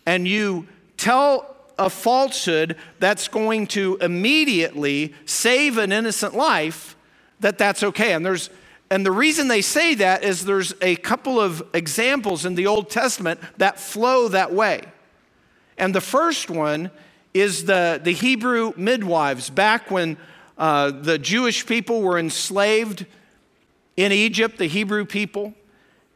and 0.06 0.28
you 0.28 0.68
tell 0.96 1.56
a 1.76 1.90
falsehood 1.90 2.76
that's 3.00 3.26
going 3.26 3.66
to 3.66 3.98
immediately 4.00 5.12
save 5.24 5.76
an 5.76 5.90
innocent 5.90 6.36
life, 6.36 6.96
that 7.40 7.58
that's 7.58 7.82
okay. 7.82 8.12
And 8.12 8.24
there's 8.24 8.48
and 8.90 9.04
the 9.04 9.12
reason 9.12 9.48
they 9.48 9.62
say 9.62 9.94
that 9.96 10.22
is 10.22 10.44
there's 10.44 10.72
a 10.80 10.96
couple 10.96 11.40
of 11.40 11.62
examples 11.74 12.44
in 12.44 12.54
the 12.54 12.66
Old 12.66 12.88
Testament 12.88 13.40
that 13.58 13.80
flow 13.80 14.28
that 14.28 14.52
way. 14.52 14.82
And 15.76 15.94
the 15.94 16.00
first 16.00 16.50
one 16.50 16.90
is 17.34 17.64
the, 17.64 18.00
the 18.02 18.12
Hebrew 18.12 18.72
midwives. 18.76 19.50
Back 19.50 19.90
when 19.90 20.16
uh, 20.56 20.90
the 20.90 21.18
Jewish 21.18 21.66
people 21.66 22.00
were 22.00 22.18
enslaved 22.18 23.06
in 23.96 24.12
Egypt, 24.12 24.58
the 24.58 24.68
Hebrew 24.68 25.04
people, 25.04 25.52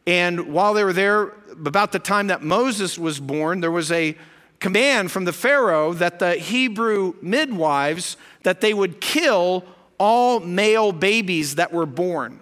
and 0.07 0.53
while 0.53 0.75
they 0.75 0.85
were 0.85 0.93
there, 0.93 1.35
about 1.51 1.93
the 1.93 1.99
time 1.99 2.29
that 2.29 2.43
Moses 2.43 2.99
was 2.99 3.21
born, 3.21 3.61
there 3.61 3.71
was 3.71 3.93
a 3.93 4.17
command 4.61 5.11
from 5.11 5.25
the 5.25 5.33
Pharaoh 5.33 5.93
that 5.95 6.19
the 6.19 6.33
Hebrew 6.37 7.15
midwives 7.21 8.17
that 8.43 8.61
they 8.61 8.73
would 8.73 9.01
kill 9.01 9.65
all 9.99 10.41
male 10.41 10.93
babies 10.93 11.57
that 11.57 11.73
were 11.73 11.87
born. 11.87 12.40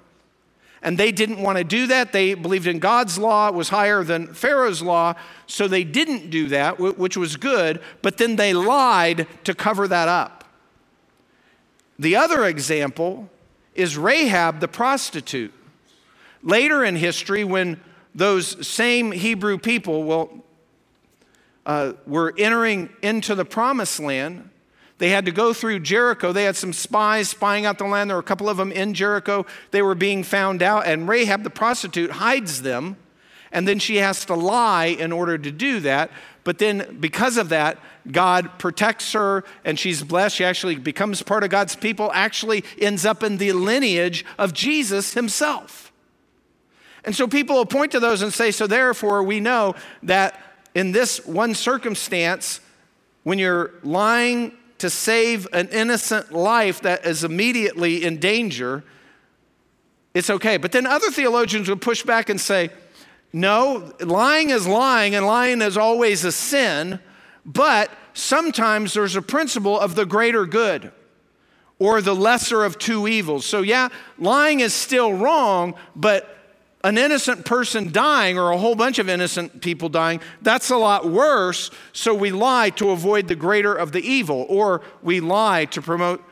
And 0.83 0.97
they 0.97 1.11
didn't 1.11 1.43
want 1.43 1.59
to 1.59 1.65
do 1.65 1.87
that. 1.89 2.13
They 2.13 2.35
believed 2.35 2.67
in 2.67 2.79
God's 2.79 3.19
law, 3.19 3.49
it 3.49 3.55
was 3.55 3.71
higher 3.71 4.05
than 4.05 4.33
Pharaoh's 4.33 4.81
law, 4.81 5.15
so 5.47 5.67
they 5.67 5.85
didn't 5.85 6.31
do 6.31 6.49
that, 6.49 6.79
which 6.79 7.17
was 7.17 7.37
good, 7.37 7.81
but 8.01 8.19
then 8.19 8.37
they 8.37 8.53
lied 8.53 9.27
to 9.45 9.55
cover 9.55 9.89
that 9.89 10.09
up. 10.09 10.45
The 11.99 12.15
other 12.15 12.45
example 12.45 13.29
is 13.75 13.97
Rahab 13.97 14.61
the 14.61 14.69
prostitute. 14.69 15.53
Later 16.43 16.85
in 16.85 16.97
history, 16.97 17.43
when 17.43 17.81
those 18.15 18.67
same 18.67 19.11
Hebrew 19.13 19.59
people 19.59 20.05
well, 20.05 20.45
uh, 21.67 21.93
were 22.07 22.35
entering 22.39 22.89
into 23.03 23.35
the 23.35 23.45
promised 23.45 24.01
land, 24.01 24.49
they 24.99 25.11
had 25.11 25.25
to 25.27 25.31
go 25.31 25.53
through 25.53 25.81
Jericho. 25.81 26.33
They 26.33 26.45
had 26.45 26.57
some 26.57 26.73
spies 26.73 27.29
spying 27.29 27.65
out 27.65 27.79
the 27.79 27.85
land. 27.85 28.11
There 28.11 28.17
were 28.17 28.21
a 28.21 28.25
couple 28.25 28.49
of 28.49 28.57
them 28.57 28.73
in 28.73 28.95
Jericho. 28.95 29.47
They 29.71 29.81
were 29.81 29.95
being 29.95 30.25
found 30.25 30.63
out, 30.63 30.87
and 30.87 31.09
Rahab 31.09 31.45
the 31.45 31.51
prostitute 31.51 32.11
hides 32.11 32.63
them. 32.63 32.97
And 33.51 33.67
then 33.67 33.79
she 33.79 33.97
has 33.97 34.25
to 34.27 34.35
lie 34.35 34.87
in 34.87 35.11
order 35.11 35.39
to 35.39 35.51
do 35.51 35.81
that. 35.81 36.11
But 36.45 36.59
then, 36.59 36.99
because 37.01 37.37
of 37.37 37.49
that, 37.49 37.79
God 38.11 38.59
protects 38.59 39.13
her 39.13 39.45
and 39.65 39.79
she's 39.79 40.03
blessed. 40.03 40.37
She 40.37 40.45
actually 40.45 40.77
becomes 40.77 41.23
part 41.23 41.45
of 41.45 41.51
God's 41.51 41.77
people, 41.77 42.11
actually 42.13 42.65
ends 42.79 43.07
up 43.07 43.23
in 43.23 43.39
the 43.39 43.53
lineage 43.53 44.25
of 44.39 44.53
Jesus 44.53 45.15
himself. 45.15 45.93
And 47.05 47.15
so 47.15 47.27
people 47.27 47.57
will 47.57 47.67
point 47.67 47.93
to 47.93 48.01
those 48.01 48.23
and 48.23 48.33
say, 48.33 48.51
so 48.51 48.67
therefore, 48.67 49.23
we 49.23 49.41
know 49.41 49.75
that 50.03 50.41
in 50.75 50.93
this 50.93 51.25
one 51.27 51.55
circumstance, 51.55 52.61
when 53.23 53.39
you're 53.39 53.73
lying 53.83 54.53
to 54.79 54.89
save 54.89 55.47
an 55.53 55.69
innocent 55.69 56.33
life 56.33 56.81
that 56.83 57.05
is 57.05 57.25
immediately 57.25 58.05
in 58.05 58.19
danger, 58.19 58.85
it's 60.15 60.31
okay. 60.31 60.57
But 60.57 60.73
then 60.73 60.87
other 60.87 61.11
theologians 61.11 61.69
would 61.69 61.81
push 61.81 62.03
back 62.03 62.29
and 62.29 62.41
say, 62.41 62.71
no, 63.33 63.93
lying 64.01 64.51
is 64.51 64.67
lying, 64.67 65.15
and 65.15 65.27
lying 65.27 65.61
is 65.61 65.77
always 65.77 66.25
a 66.25 66.33
sin, 66.33 66.99
but 67.45 67.91
sometimes 68.15 68.95
there's 68.95 69.17
a 69.17 69.23
principle 69.23 69.79
of 69.79 69.95
the 69.95 70.07
greater 70.07 70.47
good 70.47 70.93
or 71.79 72.01
the 72.01 72.15
lesser 72.15 72.65
of 72.65 72.79
two 72.79 73.07
evils. 73.07 73.45
So, 73.45 73.63
yeah, 73.63 73.89
lying 74.19 74.61
is 74.61 74.73
still 74.73 75.13
wrong, 75.13 75.75
but 75.95 76.38
an 76.85 76.97
innocent 76.97 77.45
person 77.45 77.91
dying 77.91 78.39
or 78.39 78.51
a 78.51 78.59
whole 78.59 78.75
bunch 78.75 78.99
of 78.99 79.09
innocent 79.09 79.61
people 79.61 79.89
dying, 79.89 80.21
that's 80.43 80.71
a 80.71 80.77
lot 80.77 81.09
worse. 81.09 81.71
So 81.93 82.15
we 82.15 82.31
lie 82.31 82.71
to 82.71 82.91
avoid 82.91 83.29
the 83.29 83.35
greater 83.35 83.75
of 83.75 83.93
the 83.93 84.01
evil, 84.01 84.47
or 84.49 84.83
we 85.03 85.21
lie 85.21 85.65
to 85.67 85.83
promote 85.83 86.23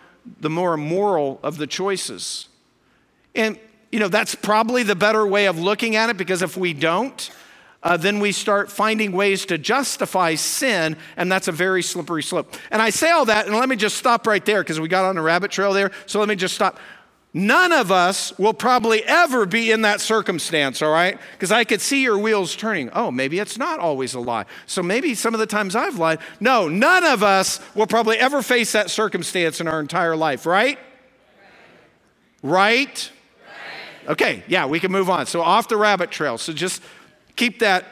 the 0.40 0.50
more 0.50 0.76
moral 0.76 1.40
of 1.42 1.58
the 1.58 1.66
choices. 1.66 2.48
And, 3.34 3.58
you 3.90 3.98
know, 3.98 4.08
that's 4.08 4.34
probably 4.34 4.82
the 4.82 4.96
better 4.96 5.26
way 5.26 5.46
of 5.46 5.58
looking 5.58 5.96
at 5.96 6.10
it 6.10 6.16
because 6.16 6.42
if 6.42 6.56
we 6.56 6.72
don't, 6.72 7.30
uh, 7.82 7.96
then 7.96 8.18
we 8.18 8.32
start 8.32 8.70
finding 8.70 9.12
ways 9.12 9.46
to 9.46 9.58
justify 9.58 10.34
sin, 10.34 10.96
and 11.16 11.30
that's 11.30 11.46
a 11.46 11.52
very 11.52 11.82
slippery 11.82 12.22
slope. 12.22 12.56
And 12.70 12.82
I 12.82 12.90
say 12.90 13.10
all 13.10 13.24
that, 13.26 13.46
and 13.46 13.54
let 13.54 13.68
me 13.68 13.76
just 13.76 13.96
stop 13.96 14.26
right 14.26 14.44
there 14.44 14.62
because 14.62 14.80
we 14.80 14.88
got 14.88 15.04
on 15.04 15.16
a 15.18 15.22
rabbit 15.22 15.52
trail 15.52 15.72
there. 15.72 15.92
So 16.06 16.18
let 16.18 16.28
me 16.28 16.34
just 16.34 16.54
stop. 16.54 16.80
None 17.38 17.70
of 17.70 17.92
us 17.92 18.32
will 18.38 18.54
probably 18.54 19.04
ever 19.04 19.44
be 19.44 19.70
in 19.70 19.82
that 19.82 20.00
circumstance, 20.00 20.80
all 20.80 20.90
right? 20.90 21.18
Because 21.32 21.52
I 21.52 21.64
could 21.64 21.82
see 21.82 22.02
your 22.02 22.16
wheels 22.16 22.56
turning. 22.56 22.88
Oh, 22.94 23.10
maybe 23.10 23.38
it's 23.38 23.58
not 23.58 23.78
always 23.78 24.14
a 24.14 24.20
lie. 24.20 24.46
So 24.64 24.82
maybe 24.82 25.14
some 25.14 25.34
of 25.34 25.40
the 25.40 25.46
times 25.46 25.76
I've 25.76 25.98
lied. 25.98 26.18
No, 26.40 26.66
none 26.66 27.04
of 27.04 27.22
us 27.22 27.60
will 27.74 27.86
probably 27.86 28.16
ever 28.16 28.40
face 28.40 28.72
that 28.72 28.88
circumstance 28.88 29.60
in 29.60 29.68
our 29.68 29.80
entire 29.80 30.16
life, 30.16 30.46
right? 30.46 30.78
Right? 32.42 33.10
right? 34.02 34.10
Okay, 34.12 34.42
yeah, 34.48 34.64
we 34.64 34.80
can 34.80 34.90
move 34.90 35.10
on. 35.10 35.26
So 35.26 35.42
off 35.42 35.68
the 35.68 35.76
rabbit 35.76 36.10
trail. 36.10 36.38
So 36.38 36.54
just 36.54 36.82
keep 37.36 37.58
that 37.58 37.84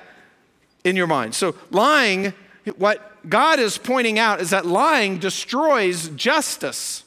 in 0.85 0.97
your 0.97 1.07
mind. 1.07 1.35
So 1.35 1.55
lying, 1.71 2.33
what 2.77 3.29
God 3.29 3.59
is 3.59 3.77
pointing 3.77 4.19
out 4.19 4.41
is 4.41 4.49
that 4.49 4.65
lying 4.65 5.19
destroys 5.19 6.09
justice 6.09 7.04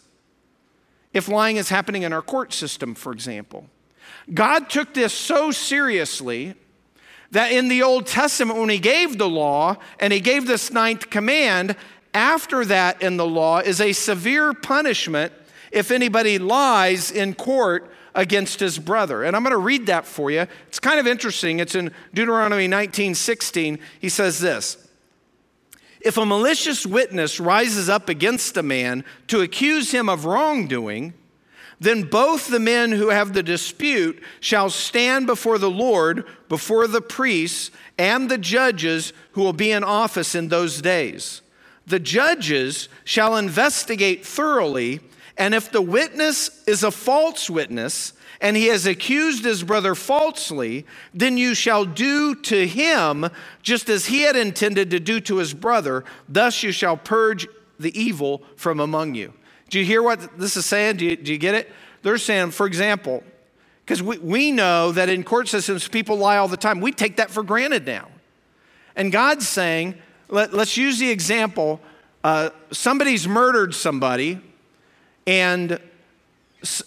if 1.18 1.28
lying 1.28 1.58
is 1.58 1.70
happening 1.70 2.04
in 2.04 2.14
our 2.14 2.22
court 2.22 2.54
system, 2.54 2.96
for 2.96 3.12
example. 3.12 3.70
God 4.34 4.70
took 4.70 4.94
this 4.94 5.14
so 5.14 5.52
seriously 5.52 6.54
that 7.32 7.52
in 7.52 7.68
the 7.68 7.84
Old 7.84 8.08
Testament, 8.08 8.60
when 8.60 8.70
He 8.70 8.80
gave 8.80 9.18
the 9.18 9.30
law 9.30 9.78
and 10.00 10.14
He 10.14 10.20
gave 10.20 10.48
this 10.48 10.72
ninth 10.72 11.10
command, 11.10 11.76
after 12.14 12.66
that 12.66 13.02
in 13.02 13.18
the 13.18 13.26
law 13.26 13.60
is 13.60 13.80
a 13.80 13.94
severe 13.94 14.54
punishment 14.54 15.34
if 15.72 15.92
anybody 15.92 16.40
lies 16.40 17.12
in 17.12 17.34
court 17.34 17.92
against 18.16 18.60
his 18.60 18.80
brother. 18.80 19.24
And 19.24 19.36
I'm 19.36 19.44
going 19.44 19.52
to 19.52 19.58
read 19.58 19.86
that 19.86 20.06
for 20.06 20.32
you. 20.32 20.48
It's 20.68 20.80
kind 20.80 21.00
of 21.00 21.06
interesting. 21.06 21.60
It's 21.60 21.76
in 21.76 21.92
Deuteronomy 22.14 22.68
19:16. 22.68 23.80
He 24.00 24.10
says 24.10 24.40
this: 24.40 24.87
if 26.01 26.18
a 26.18 26.25
malicious 26.25 26.86
witness 26.86 27.39
rises 27.39 27.89
up 27.89 28.10
against 28.10 28.58
a 28.58 28.63
man 28.63 29.04
to 29.27 29.42
accuse 29.42 29.92
him 29.92 30.10
of 30.10 30.25
wrongdoing, 30.25 31.13
then 31.80 32.04
both 32.04 32.48
the 32.48 32.60
men 32.60 32.92
who 32.92 33.10
have 33.10 33.34
the 33.34 33.44
dispute 33.44 34.22
shall 34.39 34.70
stand 34.70 35.27
before 35.27 35.58
the 35.58 35.70
Lord, 35.70 36.25
before 36.50 36.88
the 36.88 37.01
priests, 37.01 37.72
and 37.98 38.30
the 38.30 38.38
judges 38.38 39.13
who 39.32 39.42
will 39.42 39.54
be 39.54 39.72
in 39.72 39.84
office 39.84 40.34
in 40.34 40.48
those 40.48 40.82
days. 40.82 41.42
The 41.86 42.00
judges 42.00 42.89
shall 43.04 43.38
investigate 43.38 44.25
thoroughly, 44.25 45.00
and 45.38 45.54
if 45.54 45.72
the 45.72 45.82
witness 45.82 46.63
is 46.68 46.84
a 46.84 46.92
false 46.92 47.50
witness, 47.50 48.13
and 48.39 48.56
he 48.56 48.67
has 48.67 48.86
accused 48.86 49.44
his 49.44 49.63
brother 49.63 49.96
falsely, 49.96 50.86
then 51.13 51.38
you 51.38 51.56
shall 51.56 51.86
do 51.86 52.36
to 52.36 52.67
him 52.67 53.27
just 53.62 53.89
as 53.89 54.08
he 54.08 54.22
had 54.22 54.36
intended 54.36 54.91
to 54.91 55.00
do 55.00 55.20
to 55.22 55.38
his 55.38 55.53
brother. 55.53 56.03
Thus 56.29 56.63
you 56.63 56.72
shall 56.72 56.98
purge 56.98 57.48
the 57.79 57.98
evil 58.00 58.44
from 58.56 58.79
among 58.79 59.15
you. 59.15 59.34
Do 59.70 59.79
you 59.79 59.86
hear 59.86 60.03
what 60.03 60.38
this 60.38 60.56
is 60.56 60.65
saying? 60.65 60.98
Do 60.98 61.06
you, 61.06 61.15
do 61.15 61.32
you 61.32 61.38
get 61.38 61.56
it? 61.56 61.72
They're 62.03 62.17
saying, 62.17 62.51
for 62.51 62.67
example, 62.67 63.24
because 63.84 64.03
we, 64.03 64.17
we 64.20 64.51
know 64.51 64.91
that 64.91 65.10
in 65.10 65.24
court 65.24 65.48
systems 65.48 65.88
people 65.88 66.17
lie 66.17 66.38
all 66.38 66.48
the 66.48 66.58
time. 66.58 66.79
We 66.79 66.91
take 66.91 67.17
that 67.17 67.32
for 67.32 67.44
granted 67.44 67.86
now. 67.86 68.08
And 68.96 69.12
God's 69.12 69.48
saying, 69.48 69.96
let, 70.29 70.53
us 70.53 70.77
use 70.77 71.00
the 71.00 71.10
example 71.10 71.79
uh, 72.24 72.50
somebody's 72.72 73.27
murdered 73.27 73.74
somebody, 73.74 74.41
and 75.25 75.79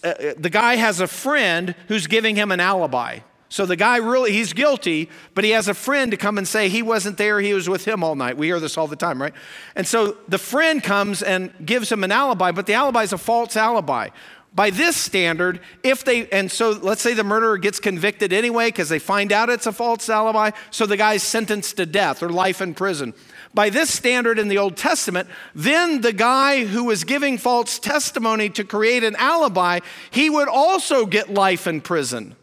uh, 0.03 0.33
the 0.37 0.49
guy 0.49 0.75
has 0.75 0.99
a 0.99 1.07
friend 1.07 1.75
who's 1.87 2.07
giving 2.07 2.35
him 2.35 2.51
an 2.51 2.59
alibi. 2.59 3.19
So 3.51 3.65
the 3.65 3.75
guy 3.75 3.97
really, 3.97 4.31
he's 4.31 4.53
guilty, 4.53 5.09
but 5.35 5.43
he 5.43 5.49
has 5.51 5.67
a 5.67 5.73
friend 5.73 6.11
to 6.11 6.17
come 6.17 6.37
and 6.37 6.47
say 6.47 6.69
he 6.69 6.81
wasn't 6.81 7.17
there, 7.17 7.41
he 7.41 7.53
was 7.53 7.67
with 7.67 7.83
him 7.83 8.01
all 8.01 8.15
night. 8.15 8.37
We 8.37 8.47
hear 8.47 8.61
this 8.61 8.77
all 8.77 8.87
the 8.87 8.95
time, 8.95 9.21
right? 9.21 9.33
And 9.75 9.85
so 9.85 10.15
the 10.29 10.37
friend 10.37 10.81
comes 10.81 11.21
and 11.21 11.51
gives 11.65 11.91
him 11.91 12.05
an 12.05 12.13
alibi, 12.13 12.51
but 12.53 12.65
the 12.65 12.75
alibi 12.75 13.03
is 13.03 13.11
a 13.11 13.17
false 13.17 13.57
alibi. 13.57 14.07
By 14.53 14.69
this 14.69 14.95
standard, 14.95 15.59
if 15.83 16.05
they, 16.05 16.29
and 16.29 16.49
so 16.49 16.71
let's 16.71 17.01
say 17.01 17.13
the 17.13 17.25
murderer 17.25 17.57
gets 17.57 17.79
convicted 17.81 18.31
anyway 18.31 18.67
because 18.67 18.87
they 18.87 18.99
find 18.99 19.33
out 19.33 19.49
it's 19.49 19.67
a 19.67 19.73
false 19.73 20.09
alibi, 20.09 20.51
so 20.71 20.85
the 20.85 20.97
guy's 20.97 21.21
sentenced 21.21 21.75
to 21.75 21.85
death 21.85 22.23
or 22.23 22.29
life 22.29 22.61
in 22.61 22.73
prison. 22.73 23.13
By 23.53 23.69
this 23.69 23.93
standard 23.93 24.39
in 24.39 24.47
the 24.47 24.57
Old 24.57 24.77
Testament, 24.77 25.27
then 25.53 26.01
the 26.01 26.13
guy 26.13 26.65
who 26.65 26.85
was 26.85 27.03
giving 27.03 27.37
false 27.37 27.79
testimony 27.79 28.49
to 28.51 28.63
create 28.63 29.03
an 29.03 29.15
alibi, 29.17 29.79
he 30.09 30.29
would 30.29 30.47
also 30.47 31.05
get 31.05 31.33
life 31.33 31.67
in 31.67 31.81
prison 31.81 32.35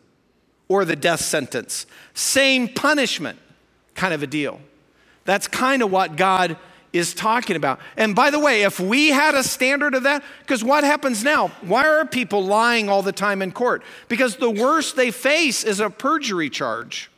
or 0.69 0.85
the 0.85 0.97
death 0.97 1.21
sentence. 1.21 1.87
Same 2.13 2.69
punishment, 2.69 3.39
kind 3.95 4.13
of 4.13 4.23
a 4.23 4.27
deal. 4.27 4.61
That's 5.25 5.49
kind 5.49 5.83
of 5.83 5.91
what 5.91 6.17
God 6.17 6.59
is 6.93 7.15
talking 7.15 7.57
about. 7.57 7.81
And 7.97 8.15
by 8.15 8.31
the 8.31 8.39
way, 8.39 8.63
if 8.63 8.81
we 8.81 9.09
had 9.09 9.35
a 9.35 9.43
standard 9.43 9.95
of 9.95 10.03
that, 10.05 10.23
because 10.41 10.65
what 10.65 10.85
happens 10.85 11.23
now? 11.25 11.49
Why 11.63 11.87
are 11.87 12.05
people 12.05 12.45
lying 12.45 12.89
all 12.89 13.03
the 13.03 13.13
time 13.13 13.43
in 13.43 13.53
court? 13.53 13.83
Because 14.09 14.37
the 14.37 14.51
worst 14.51 14.97
they 14.97 15.11
face 15.11 15.65
is 15.65 15.81
a 15.81 15.91
perjury 15.91 16.51
charge. 16.51 17.11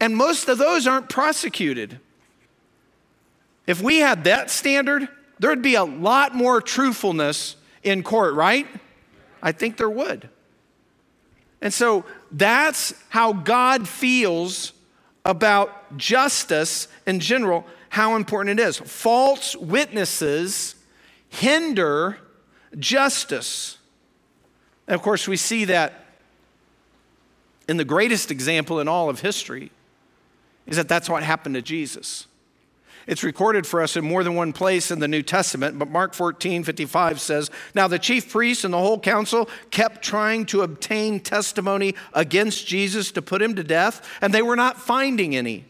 And 0.00 0.16
most 0.16 0.48
of 0.48 0.58
those 0.58 0.86
aren't 0.86 1.08
prosecuted. 1.08 2.00
If 3.66 3.82
we 3.82 3.98
had 3.98 4.24
that 4.24 4.50
standard, 4.50 5.08
there'd 5.38 5.62
be 5.62 5.74
a 5.74 5.84
lot 5.84 6.34
more 6.34 6.60
truthfulness 6.60 7.56
in 7.82 8.02
court, 8.02 8.34
right? 8.34 8.66
I 9.42 9.52
think 9.52 9.76
there 9.76 9.90
would. 9.90 10.28
And 11.62 11.72
so 11.72 12.04
that's 12.30 12.94
how 13.10 13.32
God 13.32 13.86
feels 13.86 14.72
about 15.24 15.96
justice 15.96 16.88
in 17.06 17.20
general, 17.20 17.66
how 17.90 18.16
important 18.16 18.58
it 18.58 18.62
is. 18.62 18.78
False 18.78 19.54
witnesses 19.56 20.74
hinder 21.28 22.18
justice. 22.78 23.78
And 24.86 24.94
of 24.94 25.02
course, 25.02 25.28
we 25.28 25.36
see 25.36 25.66
that 25.66 26.06
in 27.68 27.76
the 27.76 27.84
greatest 27.84 28.30
example 28.30 28.80
in 28.80 28.88
all 28.88 29.08
of 29.08 29.20
history 29.20 29.70
is 30.66 30.76
that 30.76 30.88
that's 30.88 31.08
what 31.08 31.22
happened 31.22 31.54
to 31.54 31.62
Jesus. 31.62 32.26
It's 33.06 33.22
recorded 33.22 33.66
for 33.66 33.82
us 33.82 33.96
in 33.96 34.04
more 34.04 34.22
than 34.22 34.34
one 34.34 34.52
place 34.52 34.90
in 34.90 34.98
the 34.98 35.08
New 35.08 35.22
Testament, 35.22 35.78
but 35.78 35.90
Mark 35.90 36.14
14, 36.14 36.64
55 36.64 37.20
says, 37.20 37.50
Now 37.74 37.88
the 37.88 37.98
chief 37.98 38.30
priests 38.30 38.64
and 38.64 38.74
the 38.74 38.78
whole 38.78 39.00
council 39.00 39.48
kept 39.70 40.02
trying 40.02 40.46
to 40.46 40.62
obtain 40.62 41.20
testimony 41.20 41.94
against 42.12 42.66
Jesus 42.66 43.10
to 43.12 43.22
put 43.22 43.42
him 43.42 43.54
to 43.54 43.64
death, 43.64 44.06
and 44.20 44.34
they 44.34 44.42
were 44.42 44.56
not 44.56 44.80
finding 44.80 45.34
any. 45.34 45.64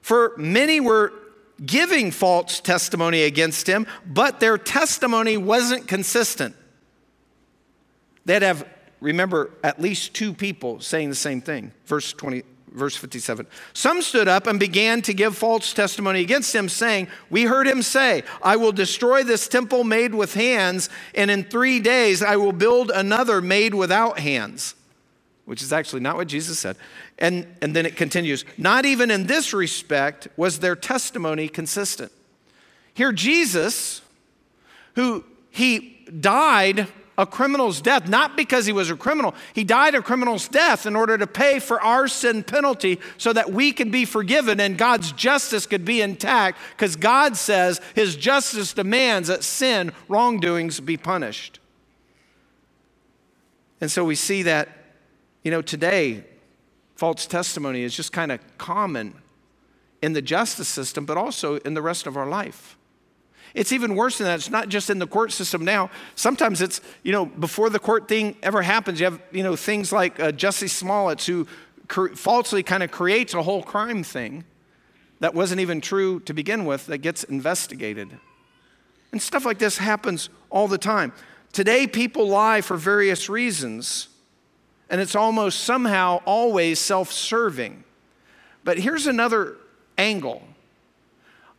For 0.00 0.32
many 0.36 0.80
were 0.80 1.12
giving 1.64 2.10
false 2.10 2.60
testimony 2.60 3.22
against 3.22 3.66
him, 3.66 3.86
but 4.06 4.40
their 4.40 4.58
testimony 4.58 5.36
wasn't 5.36 5.86
consistent. 5.86 6.56
They'd 8.24 8.42
have, 8.42 8.66
remember, 9.00 9.50
at 9.62 9.80
least 9.80 10.14
two 10.14 10.32
people 10.32 10.80
saying 10.80 11.10
the 11.10 11.14
same 11.14 11.40
thing. 11.40 11.72
Verse 11.86 12.12
20, 12.12 12.42
verse 12.74 12.96
57. 12.96 13.46
Some 13.72 14.02
stood 14.02 14.28
up 14.28 14.46
and 14.46 14.58
began 14.58 15.00
to 15.02 15.14
give 15.14 15.36
false 15.36 15.72
testimony 15.72 16.20
against 16.20 16.54
him, 16.54 16.68
saying, 16.68 17.08
We 17.30 17.44
heard 17.44 17.66
him 17.66 17.82
say, 17.82 18.24
I 18.42 18.56
will 18.56 18.72
destroy 18.72 19.22
this 19.22 19.48
temple 19.48 19.84
made 19.84 20.14
with 20.14 20.34
hands, 20.34 20.90
and 21.14 21.30
in 21.30 21.44
three 21.44 21.80
days 21.80 22.22
I 22.22 22.36
will 22.36 22.52
build 22.52 22.90
another 22.90 23.40
made 23.40 23.74
without 23.74 24.18
hands. 24.18 24.74
Which 25.44 25.62
is 25.62 25.72
actually 25.72 26.00
not 26.00 26.16
what 26.16 26.26
Jesus 26.26 26.58
said. 26.58 26.76
And, 27.18 27.46
and 27.62 27.76
then 27.76 27.86
it 27.86 27.96
continues, 27.96 28.44
Not 28.58 28.84
even 28.84 29.10
in 29.10 29.26
this 29.26 29.52
respect 29.52 30.28
was 30.36 30.58
their 30.58 30.74
testimony 30.74 31.48
consistent. 31.48 32.10
Here, 32.92 33.12
Jesus, 33.12 34.00
who 34.94 35.24
he 35.50 35.98
died 36.20 36.88
a 37.16 37.26
criminal's 37.26 37.80
death, 37.80 38.08
not 38.08 38.36
because 38.36 38.66
he 38.66 38.72
was 38.72 38.90
a 38.90 38.96
criminal. 38.96 39.34
He 39.54 39.64
died 39.64 39.94
a 39.94 40.02
criminal's 40.02 40.48
death 40.48 40.86
in 40.86 40.96
order 40.96 41.16
to 41.16 41.26
pay 41.26 41.58
for 41.58 41.80
our 41.80 42.08
sin 42.08 42.42
penalty 42.42 42.98
so 43.18 43.32
that 43.32 43.52
we 43.52 43.72
could 43.72 43.90
be 43.90 44.04
forgiven 44.04 44.60
and 44.60 44.76
God's 44.76 45.12
justice 45.12 45.66
could 45.66 45.84
be 45.84 46.00
intact 46.00 46.58
because 46.76 46.96
God 46.96 47.36
says 47.36 47.80
his 47.94 48.16
justice 48.16 48.72
demands 48.72 49.28
that 49.28 49.44
sin, 49.44 49.92
wrongdoings 50.08 50.80
be 50.80 50.96
punished. 50.96 51.60
And 53.80 53.90
so 53.90 54.04
we 54.04 54.14
see 54.14 54.42
that, 54.42 54.68
you 55.42 55.50
know, 55.50 55.62
today, 55.62 56.24
false 56.96 57.26
testimony 57.26 57.82
is 57.82 57.94
just 57.94 58.12
kind 58.12 58.32
of 58.32 58.40
common 58.58 59.14
in 60.02 60.14
the 60.14 60.22
justice 60.22 60.68
system, 60.68 61.04
but 61.04 61.16
also 61.16 61.56
in 61.58 61.74
the 61.74 61.82
rest 61.82 62.06
of 62.06 62.16
our 62.16 62.26
life. 62.26 62.76
It's 63.54 63.72
even 63.72 63.94
worse 63.94 64.18
than 64.18 64.26
that. 64.26 64.34
It's 64.34 64.50
not 64.50 64.68
just 64.68 64.90
in 64.90 64.98
the 64.98 65.06
court 65.06 65.30
system 65.30 65.64
now. 65.64 65.90
Sometimes 66.16 66.60
it's, 66.60 66.80
you 67.04 67.12
know, 67.12 67.24
before 67.24 67.70
the 67.70 67.78
court 67.78 68.08
thing 68.08 68.36
ever 68.42 68.62
happens, 68.62 68.98
you 68.98 69.06
have, 69.06 69.20
you 69.30 69.44
know, 69.44 69.54
things 69.54 69.92
like 69.92 70.18
uh, 70.18 70.32
Jussie 70.32 70.68
Smollett 70.68 71.22
who 71.22 71.46
falsely 72.14 72.64
kind 72.64 72.82
of 72.82 72.90
creates 72.90 73.32
a 73.32 73.42
whole 73.42 73.62
crime 73.62 74.02
thing 74.02 74.44
that 75.20 75.34
wasn't 75.34 75.60
even 75.60 75.80
true 75.80 76.18
to 76.20 76.34
begin 76.34 76.64
with 76.64 76.86
that 76.86 76.98
gets 76.98 77.22
investigated. 77.24 78.10
And 79.12 79.22
stuff 79.22 79.44
like 79.44 79.58
this 79.58 79.78
happens 79.78 80.28
all 80.50 80.66
the 80.66 80.78
time. 80.78 81.12
Today, 81.52 81.86
people 81.86 82.26
lie 82.26 82.60
for 82.60 82.76
various 82.76 83.28
reasons, 83.28 84.08
and 84.90 85.00
it's 85.00 85.14
almost 85.14 85.60
somehow 85.60 86.20
always 86.26 86.80
self 86.80 87.12
serving. 87.12 87.84
But 88.64 88.78
here's 88.78 89.06
another 89.06 89.56
angle 89.96 90.42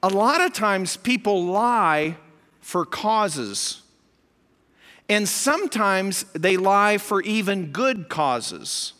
a 0.05 0.09
lot 0.09 0.39
of 0.39 0.53
times 0.53 0.97
people 0.97 1.45
lie 1.45 2.15
for 2.61 2.85
causes, 2.85 3.81
and 5.09 5.27
sometimes 5.27 6.25
they 6.33 6.57
lie 6.57 6.99
for 6.99 7.23
even 7.23 7.71
good 7.71 8.07
causes. 8.07 8.93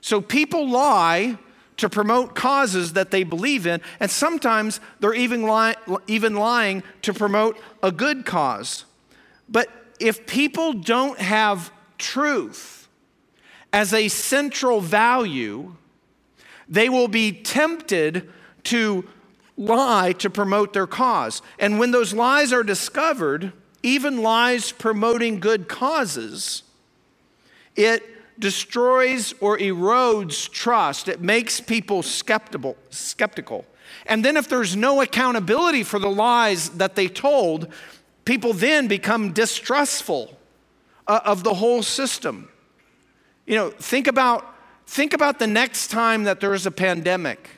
So 0.00 0.20
people 0.20 0.68
lie 0.68 1.38
to 1.76 1.88
promote 1.88 2.34
causes 2.34 2.94
that 2.94 3.12
they 3.12 3.22
believe 3.22 3.68
in, 3.68 3.80
and 4.00 4.10
sometimes 4.10 4.80
they're 4.98 5.14
even, 5.14 5.48
even 6.08 6.34
lying 6.34 6.82
to 7.02 7.14
promote 7.14 7.56
a 7.80 7.92
good 7.92 8.26
cause. 8.26 8.86
But 9.48 9.68
if 10.00 10.26
people 10.26 10.72
don't 10.72 11.20
have 11.20 11.70
truth 11.98 12.88
as 13.72 13.94
a 13.94 14.08
central 14.08 14.80
value, 14.80 15.76
they 16.68 16.88
will 16.88 17.06
be 17.06 17.30
tempted 17.30 18.28
to 18.64 19.08
lie 19.56 20.12
to 20.18 20.30
promote 20.30 20.72
their 20.72 20.86
cause. 20.86 21.42
And 21.58 21.78
when 21.78 21.90
those 21.90 22.12
lies 22.12 22.52
are 22.52 22.62
discovered, 22.62 23.52
even 23.82 24.22
lies 24.22 24.72
promoting 24.72 25.40
good 25.40 25.68
causes, 25.68 26.62
it 27.76 28.02
destroys 28.38 29.34
or 29.40 29.58
erodes 29.58 30.50
trust. 30.50 31.08
It 31.08 31.20
makes 31.20 31.60
people 31.60 32.02
skeptical, 32.02 32.76
skeptical. 32.90 33.64
And 34.06 34.24
then 34.24 34.36
if 34.36 34.48
there's 34.48 34.74
no 34.74 35.00
accountability 35.00 35.82
for 35.82 35.98
the 35.98 36.10
lies 36.10 36.70
that 36.70 36.96
they 36.96 37.08
told, 37.08 37.68
people 38.24 38.52
then 38.52 38.88
become 38.88 39.32
distrustful 39.32 40.36
uh, 41.06 41.20
of 41.24 41.44
the 41.44 41.54
whole 41.54 41.82
system. 41.82 42.48
You 43.46 43.56
know, 43.56 43.70
think 43.70 44.06
about 44.06 44.50
think 44.86 45.14
about 45.14 45.38
the 45.38 45.46
next 45.46 45.88
time 45.88 46.24
that 46.24 46.40
there's 46.40 46.66
a 46.66 46.70
pandemic 46.70 47.48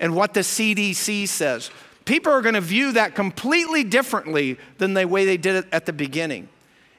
and 0.00 0.16
what 0.16 0.34
the 0.34 0.40
CDC 0.40 1.28
says. 1.28 1.70
People 2.06 2.32
are 2.32 2.40
going 2.40 2.54
to 2.54 2.60
view 2.60 2.92
that 2.92 3.14
completely 3.14 3.84
differently 3.84 4.58
than 4.78 4.94
the 4.94 5.06
way 5.06 5.26
they 5.26 5.36
did 5.36 5.54
it 5.56 5.66
at 5.70 5.86
the 5.86 5.92
beginning. 5.92 6.48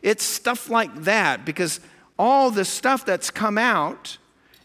It's 0.01 0.23
stuff 0.23 0.69
like 0.69 1.03
that 1.03 1.43
because 1.43 1.81
all 2.17 2.51
the 2.51 2.63
stuff 2.63 3.03
that's 3.03 3.31
come 3.31 3.57
out, 3.57 4.17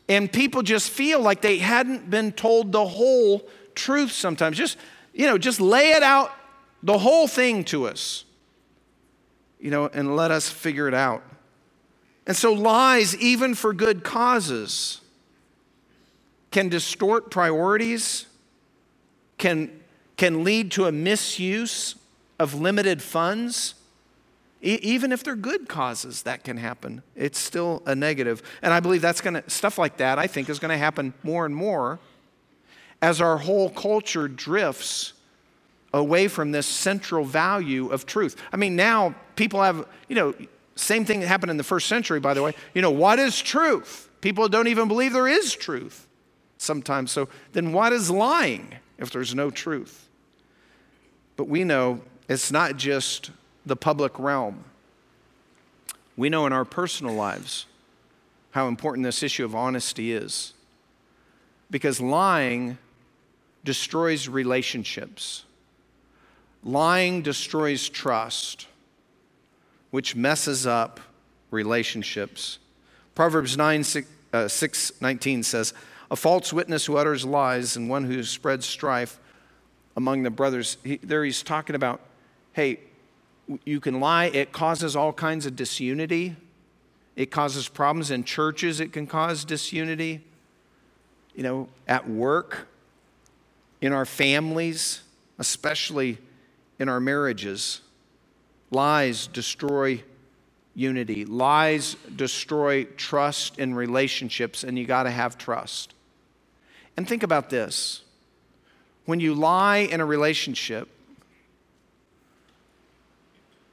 and 0.09 0.31
people 0.31 0.63
just 0.63 0.91
feel 0.91 1.21
like 1.21 1.41
they 1.41 1.59
hadn't 1.59 2.09
been 2.11 2.31
told 2.31 2.71
the 2.71 2.87
whole 2.87 3.49
truth 3.75 4.13
sometimes. 4.13 4.57
Just, 4.57 4.77
you 5.13 5.27
know, 5.27 5.39
just 5.39 5.61
lay 5.61 5.93
it 5.93 6.03
out, 6.03 6.31
the 6.83 6.99
whole 6.99 7.27
thing 7.27 7.65
to 7.65 7.89
us, 7.89 8.25
you 9.59 9.71
know, 9.71 9.87
and 9.93 10.15
let 10.15 10.31
us 10.31 10.49
figure 10.49 10.87
it 10.87 10.95
out. 10.95 11.25
And 12.27 12.37
so, 12.37 12.53
lies, 12.53 13.17
even 13.17 13.55
for 13.55 13.73
good 13.73 14.05
causes, 14.05 15.01
can 16.57 16.71
distort 16.71 17.31
priorities, 17.31 18.25
can, 19.37 19.71
can 20.17 20.43
lead 20.43 20.71
to 20.71 20.87
a 20.87 20.91
misuse 20.91 21.97
of 22.39 22.55
limited 22.55 23.03
funds 23.03 23.75
even 24.63 25.13
if 25.13 25.23
they're 25.23 25.37
good 25.37 25.69
causes, 25.69 26.23
that 26.23 26.43
can 26.45 26.57
happen. 26.57 27.03
It's 27.15 27.39
still 27.39 27.83
a 27.85 27.95
negative. 27.95 28.43
And 28.63 28.73
I 28.73 28.81
believe 28.81 29.03
that's 29.03 29.21
going 29.21 29.35
to, 29.35 29.51
stuff 29.51 29.77
like 29.77 29.99
that, 29.99 30.19
I 30.19 30.27
think, 30.27 30.49
is 30.49 30.59
going 30.59 30.71
to 30.71 30.79
happen 30.79 31.13
more 31.23 31.45
and 31.45 31.55
more 31.55 31.99
as 33.03 33.21
our 33.21 33.37
whole 33.37 33.69
culture 33.69 34.27
drifts 34.27 35.13
away 35.93 36.27
from 36.27 36.53
this 36.53 36.67
central 36.67 37.27
value 37.27 37.89
of 37.89 38.07
truth. 38.07 38.35
I 38.51 38.57
mean, 38.57 38.77
now 38.77 39.15
people 39.37 39.63
have, 39.63 39.87
you 40.09 40.17
know, 40.17 40.35
same 40.75 41.05
thing 41.05 41.21
that 41.21 41.27
happened 41.27 41.51
in 41.51 41.59
the 41.59 41.65
first 41.65 41.87
century, 41.87 42.19
by 42.19 42.33
the 42.33 42.43
way. 42.43 42.55
You 42.73 42.81
know, 42.81 42.91
what 42.91 43.19
is 43.19 43.43
truth? 43.43 44.09
People 44.23 44.49
don't 44.49 44.69
even 44.69 44.89
believe 44.89 45.13
there 45.13 45.29
is 45.29 45.55
truth 45.55 46.06
sometimes. 46.59 47.11
So 47.11 47.29
then 47.53 47.73
what 47.73 47.93
is 47.93 48.11
lying 48.11 48.75
if 48.99 49.11
there's 49.11 49.35
no 49.35 49.51
truth? 49.51 50.09
But 51.37 51.49
we 51.49 51.65
know 51.65 52.01
it's 52.29 52.51
not 52.51 52.77
just 52.77 53.31
the 53.65 53.77
public 53.77 54.19
realm. 54.19 54.65
We 56.17 56.29
know 56.29 56.47
in 56.47 56.53
our 56.53 56.65
personal 56.65 57.15
lives 57.15 57.67
how 58.53 58.69
important 58.69 59.05
this 59.05 59.23
issue 59.23 59.45
of 59.45 59.55
honesty 59.55 60.13
is 60.13 60.55
because 61.71 62.01
lying 62.01 62.79
destroys 63.65 64.29
relationships. 64.29 65.45
Lying 66.65 67.23
destroys 67.23 67.89
trust, 67.89 68.67
which 69.91 70.17
messes 70.17 70.67
up 70.67 71.01
relationships. 71.51 72.59
Proverbs 73.15 73.57
9, 73.57 73.85
6, 73.85 74.09
uh, 74.33 74.49
6 74.49 74.93
19 75.01 75.43
says, 75.43 75.75
A 76.11 76.17
false 76.17 76.53
witness 76.53 76.87
who 76.87 76.97
utters 76.97 77.25
lies 77.25 77.77
and 77.77 77.89
one 77.89 78.05
who 78.05 78.23
spreads 78.23 78.67
strife 78.67 79.19
among 79.97 80.23
the 80.23 80.31
brothers. 80.31 80.77
He, 80.85 80.99
there 80.99 81.25
he's 81.25 81.43
talking 81.43 81.75
about, 81.75 82.01
hey, 82.53 82.81
you 83.65 83.81
can 83.81 84.01
lie, 84.01 84.27
it 84.27 84.53
causes 84.53 84.95
all 84.97 85.13
kinds 85.13 85.47
of 85.47 85.57
disunity. 85.57 86.37
It 87.17 87.31
causes 87.31 87.69
problems 87.69 88.11
in 88.11 88.25
churches, 88.25 88.81
it 88.81 88.93
can 88.93 89.07
cause 89.07 89.45
disunity. 89.45 90.23
You 91.35 91.43
know, 91.43 91.69
at 91.87 92.09
work, 92.09 92.69
in 93.81 93.93
our 93.93 94.07
families, 94.07 95.03
especially 95.39 96.19
in 96.79 96.89
our 96.89 97.01
marriages. 97.01 97.81
Lies 98.71 99.27
destroy 99.27 100.03
unity. 100.75 101.25
Lies 101.25 101.97
destroy 102.15 102.85
trust 102.85 103.59
in 103.59 103.75
relationships, 103.75 104.65
and 104.65 104.79
you 104.79 104.87
got 104.87 105.05
to 105.05 105.11
have 105.11 105.39
trust. 105.39 105.95
And 106.97 107.07
think 107.09 107.23
about 107.23 107.51
this 107.51 108.03
when 109.05 109.21
you 109.21 109.35
lie 109.35 109.79
in 109.79 110.01
a 110.01 110.07
relationship, 110.07 110.89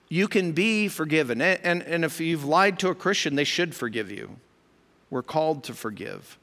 you 0.09 0.27
can 0.27 0.51
be 0.51 0.87
forgiven. 0.87 1.41
And, 1.41 1.81
and, 1.81 2.05
if 2.05 2.19
you've 2.19 2.45
lied 2.45 2.77
to 2.79 2.89
a 2.89 2.95
Christian, 2.95 3.35
they 3.35 3.43
should 3.43 3.73
forgive 3.73 4.11
you. 4.11 4.37
We're 5.09 5.23
called 5.23 5.63
to 5.65 5.73
forgive 5.73 6.37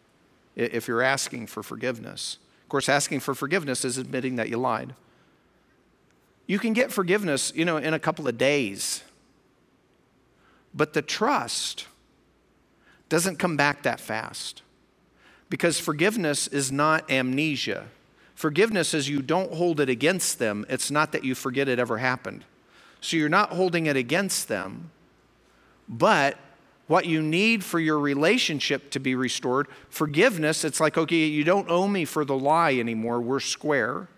if 0.56 0.88
you're 0.88 1.02
asking 1.02 1.46
for 1.46 1.62
forgiveness. 1.62 2.38
Of 2.64 2.68
course, 2.68 2.88
asking 2.88 3.20
for 3.20 3.34
forgiveness 3.34 3.84
is 3.84 3.96
admitting 3.96 4.36
that 4.36 4.48
you 4.48 4.56
lied. 4.56 4.94
You 6.46 6.58
can 6.58 6.72
get 6.72 6.90
forgiveness, 6.90 7.52
you 7.54 7.64
know, 7.64 7.76
in 7.76 7.94
a 7.94 7.98
couple 8.00 8.26
of 8.26 8.36
days. 8.36 9.04
But 10.74 10.92
the 10.92 11.02
trust 11.02 11.86
doesn't 13.08 13.38
come 13.38 13.56
back 13.56 13.82
that 13.82 14.00
fast. 14.00 14.62
Because 15.50 15.78
forgiveness 15.78 16.46
is 16.46 16.72
not 16.72 17.10
amnesia. 17.10 17.88
Forgiveness 18.34 18.94
is 18.94 19.08
you 19.08 19.20
don't 19.20 19.52
hold 19.52 19.80
it 19.80 19.90
against 19.90 20.38
them. 20.38 20.64
It's 20.70 20.90
not 20.90 21.12
that 21.12 21.24
you 21.24 21.34
forget 21.34 21.68
it 21.68 21.78
ever 21.78 21.98
happened. 21.98 22.44
So 23.02 23.18
you're 23.18 23.28
not 23.28 23.50
holding 23.50 23.84
it 23.84 23.96
against 23.96 24.48
them. 24.48 24.90
But 25.88 26.38
what 26.86 27.04
you 27.04 27.20
need 27.20 27.62
for 27.64 27.78
your 27.78 27.98
relationship 27.98 28.90
to 28.92 29.00
be 29.00 29.14
restored, 29.14 29.68
forgiveness, 29.90 30.64
it's 30.64 30.80
like, 30.80 30.96
okay, 30.96 31.26
you 31.26 31.44
don't 31.44 31.68
owe 31.68 31.86
me 31.86 32.04
for 32.04 32.24
the 32.24 32.36
lie 32.36 32.74
anymore. 32.74 33.20
We're 33.20 33.40
square. 33.40 34.08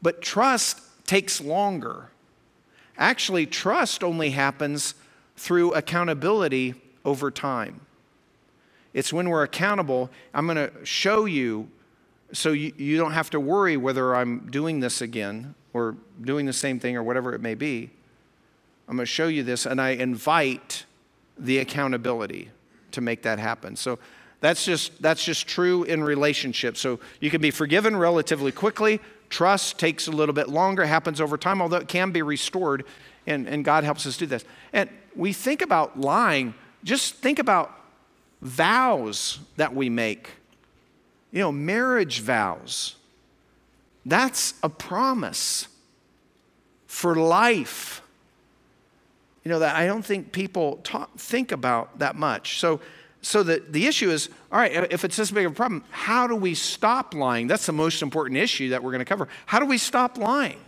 But 0.00 0.22
trust 0.22 0.80
takes 1.06 1.40
longer. 1.40 2.10
Actually, 2.96 3.46
trust 3.46 4.04
only 4.04 4.30
happens 4.30 4.94
through 5.36 5.72
accountability 5.72 6.74
over 7.04 7.30
time. 7.30 7.80
It's 8.92 9.12
when 9.12 9.28
we're 9.28 9.42
accountable, 9.42 10.10
I'm 10.34 10.46
going 10.46 10.56
to 10.56 10.84
show 10.84 11.24
you 11.24 11.68
so 12.32 12.52
you, 12.52 12.72
you 12.76 12.96
don't 12.96 13.12
have 13.12 13.30
to 13.30 13.40
worry 13.40 13.76
whether 13.76 14.14
I'm 14.14 14.48
doing 14.50 14.80
this 14.80 15.00
again 15.00 15.54
or 15.72 15.96
doing 16.22 16.46
the 16.46 16.52
same 16.52 16.78
thing 16.78 16.96
or 16.96 17.02
whatever 17.02 17.34
it 17.34 17.40
may 17.40 17.54
be. 17.54 17.90
I'm 18.88 18.96
going 18.96 19.06
to 19.06 19.10
show 19.10 19.28
you 19.28 19.42
this, 19.42 19.66
and 19.66 19.80
I 19.80 19.90
invite 19.90 20.84
the 21.38 21.58
accountability 21.58 22.50
to 22.92 23.00
make 23.00 23.22
that 23.22 23.38
happen. 23.38 23.76
So 23.76 23.98
that's 24.40 24.64
just 24.64 25.00
that's 25.00 25.24
just 25.24 25.46
true 25.46 25.84
in 25.84 26.02
relationships. 26.02 26.80
So 26.80 26.98
you 27.20 27.30
can 27.30 27.40
be 27.40 27.50
forgiven 27.50 27.96
relatively 27.96 28.52
quickly. 28.52 29.00
Trust 29.28 29.78
takes 29.78 30.08
a 30.08 30.10
little 30.10 30.32
bit 30.32 30.48
longer, 30.48 30.84
happens 30.84 31.20
over 31.20 31.38
time, 31.38 31.62
although 31.62 31.76
it 31.76 31.88
can 31.88 32.10
be 32.10 32.22
restored, 32.22 32.84
and, 33.26 33.46
and 33.48 33.64
God 33.64 33.84
helps 33.84 34.06
us 34.06 34.16
do 34.16 34.26
this. 34.26 34.44
And 34.72 34.90
we 35.14 35.32
think 35.32 35.62
about 35.62 36.00
lying, 36.00 36.54
just 36.82 37.16
think 37.16 37.38
about 37.38 37.79
vows 38.42 39.38
that 39.56 39.74
we 39.74 39.88
make. 39.88 40.30
You 41.32 41.40
know, 41.40 41.52
marriage 41.52 42.20
vows. 42.20 42.96
That's 44.04 44.54
a 44.62 44.68
promise. 44.68 45.68
for 46.90 47.14
life. 47.14 48.02
You 49.44 49.50
know, 49.50 49.60
that 49.60 49.76
I 49.76 49.86
don't 49.86 50.04
think 50.04 50.32
people 50.32 50.80
talk, 50.82 51.16
think 51.16 51.52
about 51.52 52.00
that 52.00 52.16
much. 52.16 52.58
So, 52.58 52.80
so 53.22 53.42
the, 53.44 53.62
the 53.68 53.86
issue 53.86 54.10
is 54.10 54.28
all 54.50 54.58
right, 54.58 54.92
if 54.92 55.04
it's 55.04 55.16
this 55.16 55.30
big 55.30 55.46
of 55.46 55.52
a 55.52 55.54
problem, 55.54 55.84
how 55.90 56.26
do 56.26 56.34
we 56.34 56.54
stop 56.54 57.14
lying? 57.14 57.46
That's 57.46 57.66
the 57.66 57.72
most 57.72 58.02
important 58.02 58.38
issue 58.38 58.70
that 58.70 58.82
we're 58.82 58.90
going 58.90 58.98
to 58.98 59.04
cover. 59.04 59.28
How 59.46 59.60
do 59.60 59.66
we 59.66 59.78
stop 59.78 60.18
lying? 60.18 60.58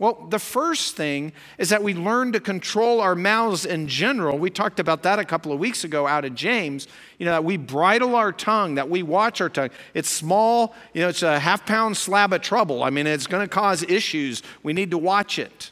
Well, 0.00 0.26
the 0.30 0.38
first 0.38 0.96
thing 0.96 1.30
is 1.58 1.68
that 1.68 1.82
we 1.82 1.92
learn 1.92 2.32
to 2.32 2.40
control 2.40 3.02
our 3.02 3.14
mouths 3.14 3.66
in 3.66 3.86
general. 3.86 4.38
We 4.38 4.48
talked 4.48 4.80
about 4.80 5.02
that 5.02 5.18
a 5.18 5.26
couple 5.26 5.52
of 5.52 5.58
weeks 5.58 5.84
ago 5.84 6.06
out 6.06 6.24
of 6.24 6.34
James. 6.34 6.88
You 7.18 7.26
know, 7.26 7.32
that 7.32 7.44
we 7.44 7.58
bridle 7.58 8.16
our 8.16 8.32
tongue, 8.32 8.76
that 8.76 8.88
we 8.88 9.02
watch 9.02 9.42
our 9.42 9.50
tongue. 9.50 9.68
It's 9.92 10.08
small, 10.08 10.74
you 10.94 11.02
know, 11.02 11.08
it's 11.08 11.22
a 11.22 11.38
half 11.38 11.66
pound 11.66 11.98
slab 11.98 12.32
of 12.32 12.40
trouble. 12.40 12.82
I 12.82 12.88
mean, 12.88 13.06
it's 13.06 13.26
going 13.26 13.46
to 13.46 13.54
cause 13.54 13.82
issues. 13.82 14.42
We 14.62 14.72
need 14.72 14.90
to 14.92 14.96
watch 14.96 15.38
it. 15.38 15.70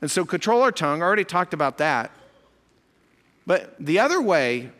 And 0.00 0.08
so, 0.08 0.24
control 0.24 0.62
our 0.62 0.70
tongue. 0.70 1.02
I 1.02 1.04
already 1.04 1.24
talked 1.24 1.52
about 1.52 1.78
that. 1.78 2.12
But 3.44 3.74
the 3.80 3.98
other 3.98 4.22
way 4.22 4.70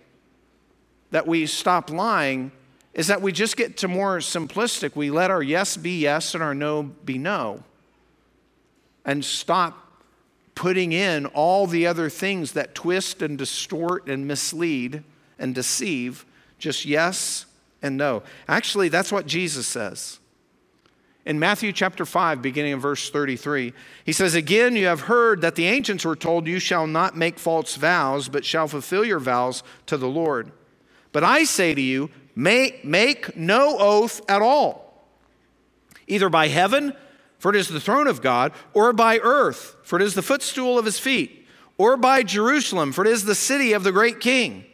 that 1.10 1.26
we 1.26 1.46
stop 1.46 1.90
lying 1.90 2.52
is 2.94 3.08
that 3.08 3.22
we 3.22 3.32
just 3.32 3.56
get 3.56 3.76
to 3.78 3.88
more 3.88 4.18
simplistic. 4.18 4.94
We 4.94 5.10
let 5.10 5.32
our 5.32 5.42
yes 5.42 5.76
be 5.76 5.98
yes 5.98 6.32
and 6.34 6.44
our 6.44 6.54
no 6.54 6.84
be 6.84 7.18
no 7.18 7.64
and 9.04 9.24
stop 9.24 9.90
putting 10.54 10.92
in 10.92 11.26
all 11.26 11.66
the 11.66 11.86
other 11.86 12.10
things 12.10 12.52
that 12.52 12.74
twist 12.74 13.22
and 13.22 13.38
distort 13.38 14.08
and 14.08 14.26
mislead 14.26 15.02
and 15.38 15.54
deceive. 15.54 16.26
Just 16.58 16.84
yes 16.84 17.46
and 17.80 17.96
no. 17.96 18.22
Actually, 18.46 18.88
that's 18.88 19.10
what 19.10 19.26
Jesus 19.26 19.66
says. 19.66 20.20
In 21.26 21.38
Matthew 21.38 21.72
chapter 21.72 22.06
5, 22.06 22.40
beginning 22.40 22.72
in 22.72 22.80
verse 22.80 23.10
33, 23.10 23.72
he 24.04 24.12
says, 24.12 24.34
Again, 24.34 24.74
you 24.74 24.86
have 24.86 25.02
heard 25.02 25.42
that 25.42 25.54
the 25.54 25.66
ancients 25.66 26.04
were 26.04 26.16
told, 26.16 26.46
You 26.46 26.58
shall 26.58 26.86
not 26.86 27.16
make 27.16 27.38
false 27.38 27.76
vows, 27.76 28.28
but 28.28 28.44
shall 28.44 28.68
fulfill 28.68 29.04
your 29.04 29.18
vows 29.18 29.62
to 29.86 29.96
the 29.96 30.08
Lord. 30.08 30.50
But 31.12 31.24
I 31.24 31.44
say 31.44 31.74
to 31.74 31.80
you, 31.80 32.10
make, 32.34 32.84
make 32.84 33.36
no 33.36 33.76
oath 33.78 34.22
at 34.28 34.42
all, 34.42 35.04
either 36.06 36.28
by 36.28 36.48
heaven 36.48 36.94
for 37.40 37.50
it 37.50 37.56
is 37.56 37.68
the 37.68 37.80
throne 37.80 38.06
of 38.06 38.20
God, 38.20 38.52
or 38.74 38.92
by 38.92 39.18
earth, 39.18 39.74
for 39.82 39.98
it 39.98 40.02
is 40.02 40.14
the 40.14 40.22
footstool 40.22 40.78
of 40.78 40.84
his 40.84 40.98
feet, 40.98 41.48
or 41.78 41.96
by 41.96 42.22
Jerusalem, 42.22 42.92
for 42.92 43.04
it 43.04 43.10
is 43.10 43.24
the 43.24 43.34
city 43.34 43.72
of 43.72 43.82
the 43.82 43.90
great 43.90 44.20
king. 44.20 44.66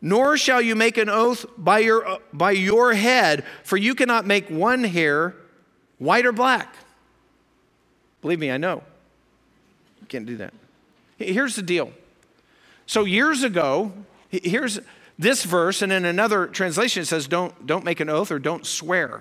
Nor 0.00 0.36
shall 0.36 0.60
you 0.60 0.74
make 0.74 0.98
an 0.98 1.08
oath 1.08 1.46
by 1.56 1.78
your, 1.78 2.18
by 2.32 2.50
your 2.50 2.92
head, 2.92 3.44
for 3.62 3.76
you 3.76 3.94
cannot 3.94 4.26
make 4.26 4.50
one 4.50 4.82
hair 4.82 5.36
white 5.98 6.26
or 6.26 6.32
black. 6.32 6.74
Believe 8.20 8.40
me, 8.40 8.50
I 8.50 8.56
know. 8.56 8.82
You 10.00 10.08
can't 10.08 10.26
do 10.26 10.36
that. 10.38 10.52
Here's 11.18 11.54
the 11.54 11.62
deal. 11.62 11.92
So, 12.86 13.04
years 13.04 13.44
ago, 13.44 13.92
here's 14.28 14.80
this 15.20 15.44
verse, 15.44 15.82
and 15.82 15.92
in 15.92 16.04
another 16.04 16.48
translation 16.48 17.02
it 17.02 17.06
says, 17.06 17.28
don't, 17.28 17.64
don't 17.64 17.84
make 17.84 18.00
an 18.00 18.08
oath 18.08 18.32
or 18.32 18.40
don't 18.40 18.66
swear. 18.66 19.20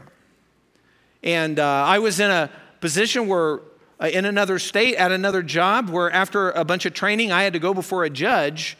And 1.22 1.60
uh, 1.60 1.63
I 1.63 2.00
was 2.00 2.20
in 2.20 2.32
a 2.32 2.50
position 2.82 3.28
where 3.28 3.62
uh, 4.02 4.08
in 4.08 4.26
another 4.26 4.60
state 4.60 4.96
at 4.96 5.12
another 5.12 5.41
job 5.41 5.89
where 5.89 6.12
after 6.12 6.52
a 6.52 6.65
bunch 6.65 6.86
of 6.86 6.94
training 6.94 7.32
I 7.32 7.44
had 7.44 7.54
to 7.54 7.60
go 7.60 7.74
before 7.74 8.04
a 8.04 8.10
judge 8.10 8.78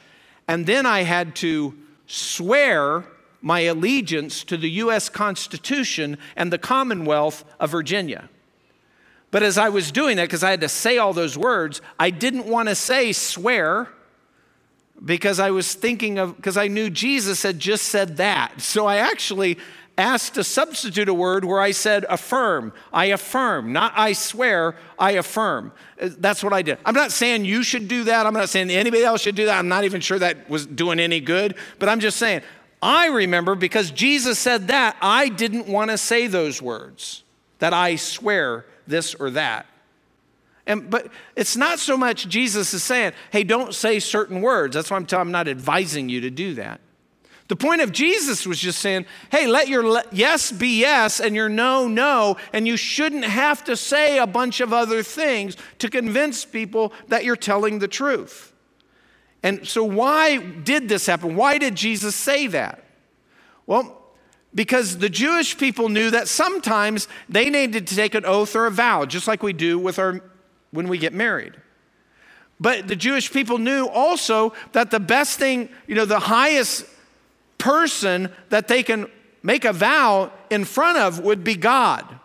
and 0.48 0.66
then 0.66 0.86
I 0.86 1.04
had 1.04 1.36
to 1.38 1.74
swear 2.08 3.06
my 3.42 3.62
allegiance 3.62 4.44
to 4.46 4.58
the 4.58 4.70
US 4.70 5.08
Constitution 5.08 6.18
and 6.36 6.52
the 6.52 6.58
Commonwealth 6.58 7.46
of 7.60 7.70
Virginia. 7.72 8.30
But 9.32 9.44
as 9.44 9.58
I 9.58 9.70
was 9.70 9.92
doing 9.92 10.18
that, 10.18 10.24
because 10.24 10.44
I 10.44 10.52
had 10.52 10.62
to 10.62 10.70
say 10.70 10.98
all 10.98 11.14
those 11.14 11.38
words, 11.38 11.82
I 11.98 12.10
didn't 12.10 12.46
want 12.46 12.68
to 12.68 12.76
say 12.76 13.14
swear 13.14 13.88
because 15.04 15.40
I 15.40 15.50
was 15.52 15.74
thinking 15.74 16.20
of, 16.20 16.36
because 16.36 16.58
I 16.58 16.68
knew 16.68 16.90
Jesus 16.90 17.42
had 17.42 17.58
just 17.58 17.86
said 17.86 18.18
that. 18.18 18.62
So 18.62 18.86
I 18.86 18.98
actually 18.98 19.58
asked 20.02 20.34
to 20.34 20.44
substitute 20.44 21.08
a 21.08 21.14
word 21.14 21.46
where 21.46 21.62
I 21.62 21.72
said 21.72 22.06
affirm. 22.10 22.74
I 22.92 23.06
affirm, 23.06 23.72
not 23.72 23.94
I 23.96 24.14
swear, 24.14 24.76
I 25.00 25.12
affirm. 25.12 25.72
Uh, 26.02 26.10
that's 26.18 26.44
what 26.44 26.52
I 26.52 26.62
did. 26.62 26.80
I'm 26.86 26.96
not 26.96 27.12
saying 27.12 27.46
you 27.46 27.64
should 27.64 27.88
do 27.88 28.04
that. 28.06 28.26
I'm 28.26 28.34
not 28.34 28.50
saying 28.50 28.70
anybody 28.70 29.04
else 29.04 29.22
should 29.22 29.36
do 29.36 29.46
that. 29.46 29.58
I'm 29.58 29.70
not 29.70 29.86
even 29.86 30.02
sure 30.02 30.20
that 30.20 30.50
was 30.50 30.66
doing 30.66 31.00
any 31.00 31.22
good, 31.22 31.56
but 31.80 31.88
I'm 31.88 32.00
just 32.00 32.18
saying, 32.18 32.42
I 32.82 33.08
remember 33.08 33.56
because 33.56 33.92
Jesus 33.92 34.40
said 34.40 34.68
that, 34.70 34.98
I 35.02 35.30
didn't 35.30 35.68
want 35.68 35.92
to 35.92 35.98
say 35.98 36.28
those 36.28 36.62
words, 36.62 37.24
that 37.60 37.74
I 37.74 37.96
swear 37.96 38.66
this 38.88 39.14
or 39.16 39.30
that. 39.32 39.68
And, 40.66 40.90
but 40.90 41.08
it's 41.36 41.56
not 41.56 41.80
so 41.80 41.96
much 41.96 42.28
Jesus 42.28 42.74
is 42.74 42.84
saying, 42.84 43.14
hey, 43.32 43.44
don't 43.44 43.74
say 43.74 44.00
certain 44.00 44.42
words. 44.42 44.76
That's 44.76 44.90
why 44.90 44.98
I'm 44.98 45.06
telling 45.06 45.28
I'm 45.28 45.32
not 45.32 45.48
advising 45.48 46.10
you 46.10 46.22
to 46.22 46.30
do 46.30 46.56
that. 46.56 46.82
The 47.52 47.58
point 47.58 47.82
of 47.82 47.92
Jesus 47.92 48.48
was 48.48 48.60
just 48.60 48.80
saying, 48.80 49.06
hey, 49.30 49.46
let 49.46 49.68
your 49.68 50.02
yes 50.14 50.54
be 50.54 50.80
yes 50.80 51.20
and 51.20 51.36
your 51.36 51.50
no, 51.50 51.86
no, 51.86 52.38
and 52.54 52.66
you 52.66 52.78
shouldn't 52.78 53.26
have 53.26 53.62
to 53.66 53.76
say 53.76 54.20
a 54.20 54.26
bunch 54.26 54.62
of 54.62 54.72
other 54.72 55.04
things 55.04 55.58
to 55.80 55.90
convince 55.90 56.46
people 56.46 56.94
that 57.10 57.26
you're 57.26 57.36
telling 57.36 57.80
the 57.80 57.90
truth. 57.90 58.54
And 59.44 59.68
so, 59.68 59.84
why 59.84 60.38
did 60.38 60.88
this 60.88 61.08
happen? 61.08 61.36
Why 61.36 61.58
did 61.58 61.76
Jesus 61.76 62.16
say 62.16 62.48
that? 62.48 62.86
Well, 63.66 64.02
because 64.56 65.00
the 65.00 65.10
Jewish 65.10 65.58
people 65.58 65.90
knew 65.90 66.10
that 66.10 66.30
sometimes 66.30 67.10
they 67.28 67.50
needed 67.50 67.86
to 67.88 67.96
take 67.98 68.16
an 68.16 68.26
oath 68.26 68.56
or 68.56 68.66
a 68.66 68.72
vow, 68.72 69.04
just 69.04 69.28
like 69.28 69.44
we 69.44 69.52
do 69.52 69.78
with 69.78 70.00
our 70.00 70.22
when 70.72 70.88
we 70.88 70.98
get 70.98 71.12
married. 71.12 71.58
But 72.62 72.88
the 72.88 72.96
Jewish 72.96 73.30
people 73.30 73.58
knew 73.58 73.88
also 73.88 74.54
that 74.72 74.90
the 74.90 75.02
best 75.02 75.38
thing, 75.38 75.68
you 75.86 75.96
know, 75.96 76.06
the 76.06 76.20
highest 76.20 76.86
person 77.62 78.30
that 78.50 78.68
they 78.68 78.84
can 78.84 79.08
make 79.44 79.64
a 79.64 79.72
vow 79.72 80.32
in 80.50 80.66
front 80.66 80.98
of 80.98 81.20
would 81.20 81.44
be 81.44 81.56
God. 81.56 82.20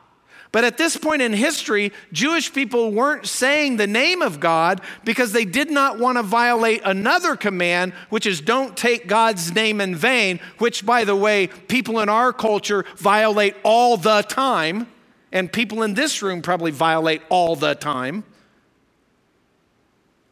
But 0.57 0.65
at 0.65 0.79
this 0.79 0.97
point 0.97 1.21
in 1.21 1.35
history, 1.35 1.93
Jewish 2.13 2.51
people 2.51 2.91
weren't 2.91 3.27
saying 3.27 3.77
the 3.77 3.87
name 3.87 4.23
of 4.23 4.41
God 4.41 4.81
because 5.05 5.33
they 5.33 5.45
did 5.45 5.71
not 5.71 5.99
want 5.99 6.17
to 6.17 6.23
violate 6.23 6.81
another 6.83 7.37
command, 7.37 7.93
which 8.09 8.25
is 8.25 8.41
don't 8.41 8.75
take 8.75 9.07
God's 9.07 9.55
name 9.55 9.83
in 9.83 9.95
vain, 9.95 10.41
which, 10.57 10.87
by 10.87 11.05
the 11.05 11.15
way, 11.15 11.49
people 11.49 12.01
in 12.01 12.09
our 12.09 12.33
culture 12.33 12.87
violate 12.97 13.55
all 13.65 13.99
the 13.99 14.23
time. 14.23 14.87
And 15.31 15.53
people 15.53 15.83
in 15.83 15.93
this 15.93 16.23
room 16.23 16.41
probably 16.41 16.71
violate 16.71 17.21
all 17.29 17.55
the 17.55 17.75
time. 17.75 18.25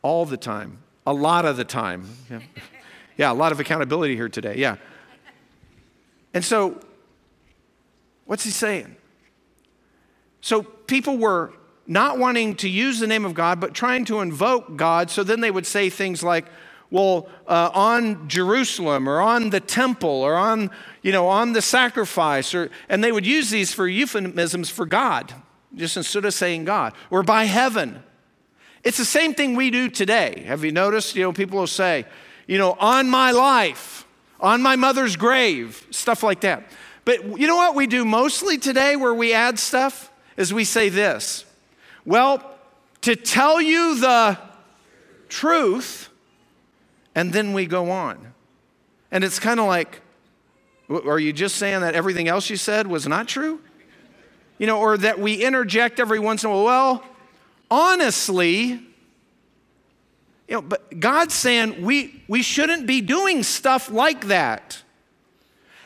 All 0.01 0.25
the 0.25 0.39
time. 0.39 0.79
A 1.07 1.13
lot 1.13 1.45
of 1.45 1.59
the 1.59 1.65
time. 1.65 2.09
Yeah, 2.31 2.41
yeah 3.19 3.33
a 3.33 3.35
lot 3.35 3.53
of 3.53 3.61
accountability 3.61 4.17
here 4.17 4.31
today. 4.31 4.55
Yeah. 4.57 4.77
And 6.35 6.45
so, 6.45 6.79
what's 8.27 8.45
he 8.45 8.51
saying? 8.51 8.97
So, 10.43 10.63
people 10.63 11.17
were 11.17 11.55
not 11.87 12.19
wanting 12.19 12.57
to 12.57 12.69
use 12.69 12.99
the 12.99 13.07
name 13.07 13.25
of 13.25 13.35
God, 13.35 13.61
but 13.61 13.75
trying 13.75 14.05
to 14.07 14.21
invoke 14.21 14.77
God. 14.77 15.11
So 15.11 15.23
then 15.23 15.41
they 15.41 15.51
would 15.51 15.67
say 15.67 15.91
things 15.91 16.23
like, 16.23 16.47
well, 16.91 17.29
uh, 17.47 17.71
on 17.75 18.29
Jerusalem 18.29 19.09
or 19.09 19.21
on 19.21 19.51
the 19.51 19.61
temple 19.61 20.09
or 20.09 20.35
on, 20.37 20.71
you 21.03 21.13
know, 21.13 21.27
on 21.27 21.53
the 21.53 21.63
sacrifice, 21.63 22.55
or, 22.55 22.71
and 22.89 23.03
they 23.03 23.13
would 23.13 23.27
use 23.27 23.51
these 23.51 23.73
for 23.73 23.89
euphemisms 23.89 24.71
for 24.71 24.87
God, 24.87 25.35
just 25.75 25.97
instead 25.97 26.25
of 26.25 26.33
saying 26.33 26.65
God, 26.65 26.95
or 27.11 27.23
by 27.23 27.45
heaven. 27.45 28.03
It's 28.85 28.99
the 28.99 29.05
same 29.05 29.35
thing 29.35 29.57
we 29.57 29.71
do 29.71 29.89
today. 29.89 30.45
Have 30.47 30.63
you 30.63 30.73
noticed? 30.73 31.17
You 31.17 31.23
know, 31.23 31.33
people 31.33 31.59
will 31.59 31.67
say, 31.67 32.05
you 32.47 32.59
know, 32.59 32.77
on 32.79 33.09
my 33.09 33.31
life, 33.31 34.04
on 34.45 34.61
my 34.61 34.77
mother's 34.77 35.17
grave, 35.17 35.87
stuff 35.91 36.23
like 36.23 36.43
that. 36.43 36.71
But 37.07 37.41
you 37.41 37.47
know 37.47 37.57
what 37.57 37.75
we 37.75 37.87
do 37.87 38.05
mostly 38.05 38.59
today 38.59 38.95
where 38.95 39.15
we 39.15 39.33
add 39.33 39.59
stuff? 39.59 40.13
Is 40.37 40.53
we 40.53 40.65
say 40.65 40.91
this. 40.91 41.47
Well, 42.05 42.43
to 43.01 43.17
tell 43.17 43.61
you 43.61 43.99
the 43.99 44.39
truth, 45.29 46.11
and 47.15 47.33
then 47.33 47.55
we 47.55 47.65
go 47.67 47.91
on. 47.91 48.35
And 49.11 49.25
it's 49.25 49.39
kind 49.39 49.61
of 49.61 49.67
like, 49.67 50.03
are 50.91 51.19
you 51.19 51.33
just 51.33 51.57
saying 51.57 51.81
that 51.81 51.95
everything 51.95 52.29
else 52.29 52.51
you 52.51 52.57
said 52.57 52.87
was 52.87 53.07
not 53.07 53.27
true? 53.27 53.61
You 54.59 54.67
know, 54.67 54.79
or 54.79 54.99
that 54.99 55.19
we 55.19 55.43
interject 55.43 55.99
every 56.01 56.19
once 56.19 56.45
in 56.45 56.51
a 56.51 56.53
while, 56.53 56.65
well, 56.65 57.05
honestly, 57.71 58.81
you 60.49 60.57
know, 60.57 60.63
but 60.63 61.01
God's 61.01 61.35
saying 61.35 61.83
we, 61.83 62.23
we 62.29 62.43
shouldn't 62.43 62.87
be 62.87 63.01
doing 63.01 63.43
stuff 63.43 63.91
like 63.91 64.27
that. 64.27 64.83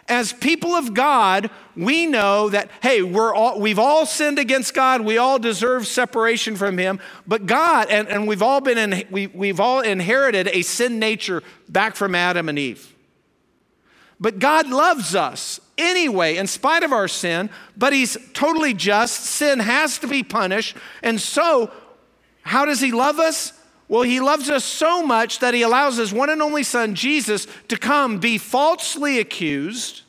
As 0.09 0.33
people 0.33 0.73
of 0.73 0.95
God, 0.95 1.51
we 1.77 2.07
know 2.07 2.49
that, 2.49 2.71
hey, 2.83 3.03
we're 3.03 3.35
all, 3.35 3.61
we've 3.61 3.79
all 3.79 4.07
sinned 4.07 4.39
against 4.39 4.73
God. 4.73 5.03
We 5.03 5.19
all 5.19 5.39
deserve 5.39 5.87
separation 5.87 6.57
from 6.57 6.79
Him. 6.79 6.99
But 7.27 7.45
God, 7.45 7.89
and, 7.91 8.09
and 8.09 8.27
we've, 8.27 8.43
all 8.43 8.63
been 8.63 8.79
in, 8.79 9.05
we, 9.11 9.27
we've 9.27 9.61
all 9.61 9.81
inherited 9.81 10.49
a 10.49 10.63
sin 10.63 10.99
nature 10.99 11.43
back 11.69 11.95
from 11.95 12.15
Adam 12.15 12.49
and 12.49 12.59
Eve. 12.59 12.95
But 14.19 14.39
God 14.39 14.69
loves 14.69 15.15
us 15.15 15.61
anyway, 15.77 16.39
in 16.39 16.47
spite 16.47 16.83
of 16.83 16.93
our 16.93 17.07
sin, 17.07 17.51
but 17.77 17.93
He's 17.93 18.17
totally 18.33 18.73
just. 18.75 19.21
Sin 19.25 19.61
has 19.61 19.99
to 19.99 20.09
be 20.09 20.23
punished. 20.23 20.75
And 21.03 21.21
so 21.21 21.71
How 22.49 22.65
does 22.65 22.81
he 22.81 22.93
love 22.93 23.19
us? 23.19 23.53
Well, 23.89 24.03
he 24.03 24.21
loves 24.21 24.51
us 24.51 24.65
so 24.65 25.03
much 25.03 25.39
that 25.39 25.55
he 25.55 25.63
allows 25.63 25.97
his 25.97 26.13
one 26.13 26.29
and 26.29 26.43
only 26.43 26.63
son, 26.63 26.95
Jesus, 26.95 27.47
to 27.69 27.77
come 27.79 28.19
be 28.19 28.37
falsely 28.37 29.19
accused 29.19 30.03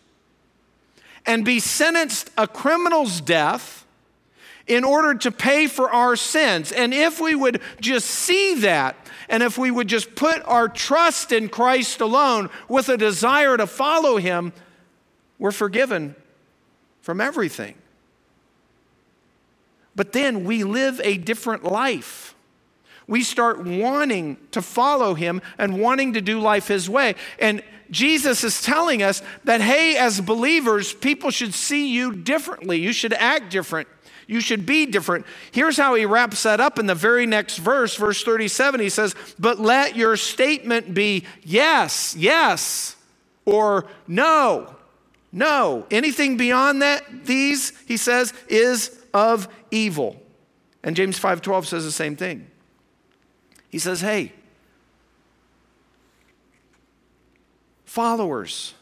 and 1.26 1.46
be 1.46 1.60
sentenced 1.60 2.30
a 2.38 2.48
criminal's 2.48 3.22
death 3.22 3.86
in 4.68 4.84
order 4.84 5.16
to 5.16 5.32
pay 5.32 5.68
for 5.68 5.90
our 5.90 6.16
sins. 6.16 6.72
And 6.72 6.94
if 6.94 7.20
we 7.22 7.36
would 7.36 7.62
just 7.80 8.08
see 8.08 8.56
that, 8.56 8.96
and 9.30 9.44
if 9.44 9.58
we 9.58 9.72
would 9.72 9.88
just 9.88 10.16
put 10.16 10.44
our 10.46 10.68
trust 10.68 11.32
in 11.32 11.50
Christ 11.50 12.02
alone 12.02 12.50
with 12.68 12.90
a 12.90 12.98
desire 12.98 13.58
to 13.58 13.66
follow 13.66 14.18
him, 14.18 14.54
we're 15.38 15.52
forgiven 15.52 16.16
from 17.02 17.22
everything. 17.22 17.76
But 19.96 20.12
then 20.12 20.44
we 20.44 20.64
live 20.64 21.00
a 21.04 21.18
different 21.18 21.64
life. 21.64 22.36
We 23.10 23.24
start 23.24 23.66
wanting 23.66 24.38
to 24.52 24.62
follow 24.62 25.16
him 25.16 25.42
and 25.58 25.82
wanting 25.82 26.14
to 26.14 26.22
do 26.22 26.40
life 26.40 26.68
his 26.68 26.88
way. 26.88 27.16
And 27.40 27.64
Jesus 27.90 28.44
is 28.44 28.62
telling 28.62 29.02
us 29.02 29.24
that, 29.46 29.62
hey, 29.62 29.98
as 29.98 30.22
believers, 30.22 30.94
people 30.94 31.32
should 31.32 31.56
see 31.56 31.92
you 31.92 32.14
differently. 32.14 32.80
You 32.80 32.94
should 32.94 33.14
act 33.14 33.50
different. 33.50 33.88
You 34.28 34.42
should 34.42 34.68
be 34.68 34.86
different. 34.86 35.26
Here's 35.52 35.76
how 35.76 35.96
he 35.96 36.06
wraps 36.06 36.44
that 36.44 36.60
up 36.60 36.78
in 36.78 36.86
the 36.86 36.94
very 36.94 37.26
next 37.26 37.58
verse, 37.58 37.96
verse 37.96 38.24
37. 38.24 38.80
He 38.80 38.90
says, 38.90 39.16
But 39.40 39.60
let 39.60 39.96
your 39.96 40.16
statement 40.16 40.94
be 40.94 41.26
yes, 41.44 42.16
yes, 42.16 42.96
or 43.44 43.88
no, 44.08 44.76
no. 45.32 45.88
Anything 45.90 46.38
beyond 46.38 46.84
that, 46.84 47.26
these, 47.26 47.74
he 47.88 47.98
says, 47.98 48.36
is 48.48 48.96
of 49.16 49.48
evil. 49.72 50.22
And 50.84 50.96
James 50.96 51.20
5:12 51.20 51.66
says 51.66 51.84
the 51.84 51.92
same 51.92 52.16
thing. 52.16 52.46
He 53.70 53.80
says, 53.80 54.02
"Hey, 54.02 54.34
followers, 57.86 58.74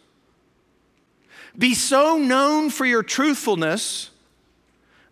be 1.57 1.73
so 1.73 2.17
known 2.17 2.69
for 2.69 2.85
your 2.85 3.03
truthfulness 3.03 4.11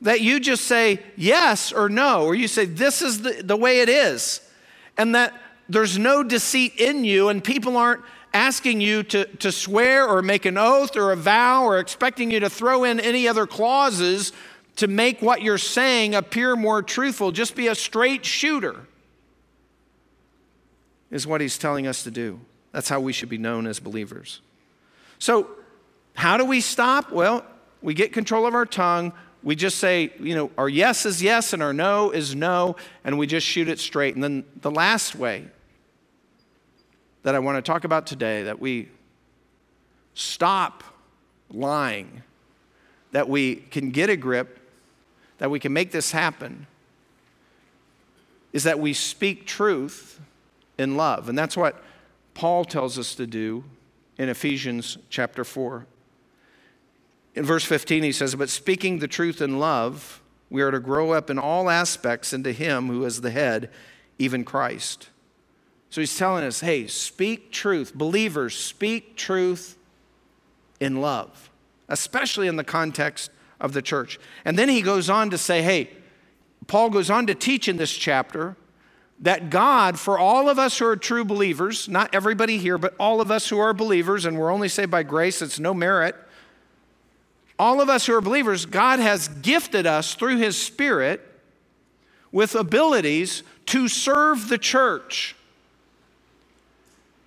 that 0.02 0.22
you 0.22 0.40
just 0.40 0.66
say 0.66 1.00
yes 1.16 1.72
or 1.72 1.90
no, 1.90 2.26
or 2.26 2.36
you 2.36 2.48
say 2.48 2.66
this 2.66 3.02
is 3.02 3.22
the, 3.22 3.42
the 3.44 3.56
way 3.56 3.80
it 3.80 3.90
is, 3.90 4.42
and 4.98 5.16
that 5.16 5.34
there's 5.68 5.98
no 5.98 6.24
deceit 6.24 6.76
in 6.78 7.04
you, 7.04 7.30
and 7.30 7.44
people 7.44 7.76
aren't 7.78 8.02
asking 8.34 8.82
you 8.82 9.02
to, 9.02 9.26
to 9.38 9.52
swear 9.52 10.08
or 10.08 10.22
make 10.22 10.46
an 10.46 10.58
oath 10.58 10.98
or 10.98 11.12
a 11.12 11.16
vow 11.16 11.64
or 11.64 11.80
expecting 11.80 12.30
you 12.30 12.42
to 12.42 12.50
throw 12.50 12.84
in 12.84 13.00
any 13.00 13.28
other 13.28 13.48
clauses 13.48 14.34
to 14.76 14.88
make 14.88 15.22
what 15.22 15.42
you're 15.42 15.58
saying 15.58 16.14
appear 16.14 16.56
more 16.56 16.84
truthful. 16.84 17.32
Just 17.32 17.56
be 17.56 17.68
a 17.68 17.76
straight 17.76 18.26
shooter, 18.26 18.82
is 21.16 21.26
what 21.26 21.40
he's 21.40 21.58
telling 21.58 21.88
us 21.88 22.04
to 22.04 22.12
do. 22.12 22.42
That's 22.74 22.90
how 22.90 23.00
we 23.00 23.14
should 23.14 23.30
be 23.30 23.38
known 23.38 23.68
as 23.68 23.80
believers. 23.80 24.42
So, 25.18 25.50
how 26.14 26.36
do 26.36 26.44
we 26.44 26.60
stop? 26.60 27.10
Well, 27.10 27.46
we 27.82 27.94
get 27.94 28.12
control 28.12 28.46
of 28.46 28.54
our 28.54 28.66
tongue. 28.66 29.14
We 29.42 29.56
just 29.56 29.78
say, 29.78 30.12
you 30.20 30.36
know, 30.36 30.52
our 30.58 30.68
yes 30.68 31.06
is 31.06 31.24
yes 31.24 31.54
and 31.54 31.64
our 31.64 31.72
no 31.72 32.12
is 32.12 32.36
no, 32.36 32.76
and 33.06 33.18
we 33.18 33.28
just 33.28 33.48
shoot 33.48 33.70
it 33.70 33.80
straight. 33.80 34.16
And 34.16 34.22
then 34.22 34.44
the 34.60 34.72
last 34.72 35.16
way 35.16 35.46
that 37.24 37.34
I 37.34 37.40
want 37.40 37.64
to 37.64 37.72
talk 37.72 37.86
about 37.86 38.06
today 38.06 38.44
that 38.44 38.60
we 38.60 38.90
stop 40.16 40.84
lying, 41.50 42.24
that 43.14 43.30
we 43.30 43.56
can 43.56 43.92
get 43.92 44.10
a 44.10 44.18
grip 44.18 44.60
that 45.38 45.50
we 45.50 45.62
can 45.62 45.72
make 45.72 45.92
this 45.92 46.12
happen 46.12 46.68
is 48.52 48.64
that 48.64 48.80
we 48.80 48.92
speak 48.92 49.46
truth 49.46 50.20
in 50.78 50.98
love. 50.98 51.30
And 51.30 51.38
that's 51.38 51.58
what 51.58 51.82
Paul 52.34 52.66
tells 52.66 53.00
us 53.00 53.16
to 53.16 53.28
do 53.28 53.64
in 54.18 54.30
Ephesians 54.30 54.98
chapter 55.10 55.44
4. 55.44 55.86
In 57.36 57.44
verse 57.44 57.66
15, 57.66 58.04
he 58.04 58.12
says, 58.12 58.36
But 58.36 58.50
speaking 58.50 59.00
the 59.00 59.08
truth 59.08 59.42
in 59.42 59.60
love, 59.60 60.22
we 60.50 60.62
are 60.62 60.72
to 60.72 60.80
grow 60.80 61.12
up 61.12 61.30
in 61.30 61.38
all 61.38 61.70
aspects 61.70 62.34
into 62.34 62.52
Him 62.52 62.88
who 62.88 63.04
is 63.06 63.22
the 63.22 63.32
head, 63.32 63.70
even 64.18 64.46
Christ. 64.46 65.10
So 65.90 66.02
he's 66.02 66.18
telling 66.18 66.44
us, 66.44 66.60
hey, 66.60 66.88
speak 66.88 67.52
truth. 67.52 67.94
Believers, 67.94 68.54
speak 68.54 69.16
truth 69.16 69.78
in 70.80 71.00
love, 71.00 71.50
especially 71.88 72.48
in 72.48 72.58
the 72.58 72.64
context 72.64 73.32
of 73.62 73.74
the 73.74 73.82
church. 73.82 74.20
And 74.44 74.60
then 74.60 74.68
he 74.68 74.82
goes 74.82 75.10
on 75.10 75.30
to 75.30 75.38
say, 75.38 75.62
hey, 75.62 75.90
Paul 76.68 76.90
goes 76.90 77.10
on 77.10 77.28
to 77.28 77.36
teach 77.36 77.70
in 77.70 77.78
this 77.78 77.94
chapter 77.94 78.58
that 79.20 79.50
God, 79.50 79.98
for 79.98 80.20
all 80.20 80.50
of 80.50 80.60
us 80.60 80.78
who 80.78 80.86
are 80.86 80.96
true 80.96 81.24
believers, 81.24 81.88
not 81.88 82.14
everybody 82.14 82.58
here, 82.58 82.78
but 82.78 82.94
all 83.00 83.22
of 83.22 83.32
us 83.32 83.48
who 83.50 83.58
are 83.60 83.74
believers, 83.74 84.26
and 84.26 84.38
we're 84.38 84.52
only 84.52 84.68
saved 84.68 84.92
by 84.92 85.04
grace, 85.04 85.42
it's 85.42 85.60
no 85.60 85.74
merit. 85.74 86.16
All 87.58 87.80
of 87.80 87.90
us 87.90 88.06
who 88.06 88.14
are 88.14 88.22
believers, 88.22 88.66
God 88.66 89.00
has 89.00 89.30
gifted 89.30 89.86
us 89.88 90.16
through 90.16 90.38
His 90.38 90.62
Spirit 90.62 91.22
with 92.32 92.54
abilities 92.56 93.44
to 93.68 93.88
serve 93.88 94.50
the 94.50 94.58
church. 94.58 95.36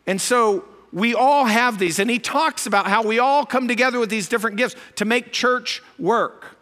And 0.06 0.20
so 0.20 0.66
we 0.92 1.14
all 1.14 1.46
have 1.46 1.78
these. 1.78 1.98
And 1.98 2.10
he 2.10 2.18
talks 2.18 2.66
about 2.66 2.86
how 2.86 3.02
we 3.02 3.18
all 3.18 3.44
come 3.44 3.68
together 3.68 3.98
with 3.98 4.10
these 4.10 4.28
different 4.28 4.56
gifts 4.56 4.76
to 4.96 5.04
make 5.04 5.32
church 5.32 5.82
work. 5.98 6.56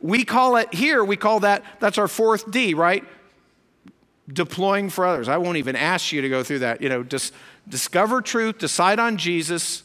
We 0.00 0.24
call 0.24 0.56
it 0.56 0.72
here, 0.74 1.04
we 1.04 1.16
call 1.16 1.40
that, 1.40 1.64
that's 1.80 1.98
our 1.98 2.08
fourth 2.08 2.50
D, 2.50 2.74
right? 2.74 3.04
Deploying 4.32 4.90
for 4.90 5.06
others. 5.06 5.28
I 5.28 5.36
won't 5.36 5.56
even 5.56 5.76
ask 5.76 6.12
you 6.12 6.20
to 6.22 6.28
go 6.28 6.42
through 6.42 6.60
that. 6.60 6.80
You 6.80 6.88
know, 6.88 7.02
just 7.02 7.32
discover 7.68 8.20
truth, 8.20 8.58
decide 8.58 8.98
on 8.98 9.16
Jesus, 9.16 9.82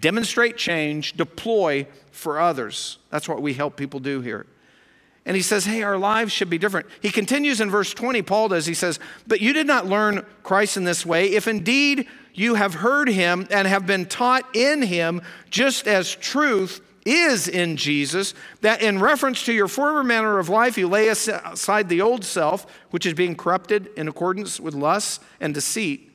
demonstrate 0.00 0.56
change, 0.56 1.12
deploy 1.14 1.86
for 2.10 2.40
others. 2.40 2.98
That's 3.10 3.28
what 3.28 3.42
we 3.42 3.54
help 3.54 3.76
people 3.76 4.00
do 4.00 4.20
here. 4.20 4.46
And 5.26 5.34
he 5.34 5.42
says, 5.42 5.64
hey, 5.64 5.82
our 5.82 5.98
lives 5.98 6.32
should 6.32 6.48
be 6.48 6.56
different. 6.56 6.86
He 7.02 7.10
continues 7.10 7.60
in 7.60 7.68
verse 7.68 7.92
20, 7.92 8.22
Paul 8.22 8.48
does. 8.48 8.66
He 8.66 8.74
says, 8.74 9.00
But 9.26 9.40
you 9.40 9.52
did 9.52 9.66
not 9.66 9.86
learn 9.86 10.24
Christ 10.44 10.76
in 10.76 10.84
this 10.84 11.04
way. 11.04 11.32
If 11.32 11.48
indeed 11.48 12.06
you 12.32 12.54
have 12.54 12.74
heard 12.74 13.08
him 13.08 13.48
and 13.50 13.66
have 13.66 13.86
been 13.86 14.06
taught 14.06 14.44
in 14.54 14.82
him, 14.82 15.20
just 15.50 15.88
as 15.88 16.14
truth 16.14 16.80
is 17.06 17.48
in 17.48 17.76
Jesus, 17.76 18.34
that 18.60 18.82
in 18.82 18.98
reference 18.98 19.44
to 19.44 19.52
your 19.52 19.68
former 19.68 20.04
manner 20.04 20.38
of 20.38 20.48
life, 20.48 20.76
you 20.76 20.88
lay 20.88 21.08
aside 21.08 21.88
the 21.88 22.02
old 22.02 22.24
self, 22.24 22.66
which 22.90 23.06
is 23.06 23.14
being 23.14 23.36
corrupted 23.36 23.88
in 23.96 24.08
accordance 24.08 24.60
with 24.60 24.74
lust 24.74 25.22
and 25.40 25.54
deceit, 25.54 26.12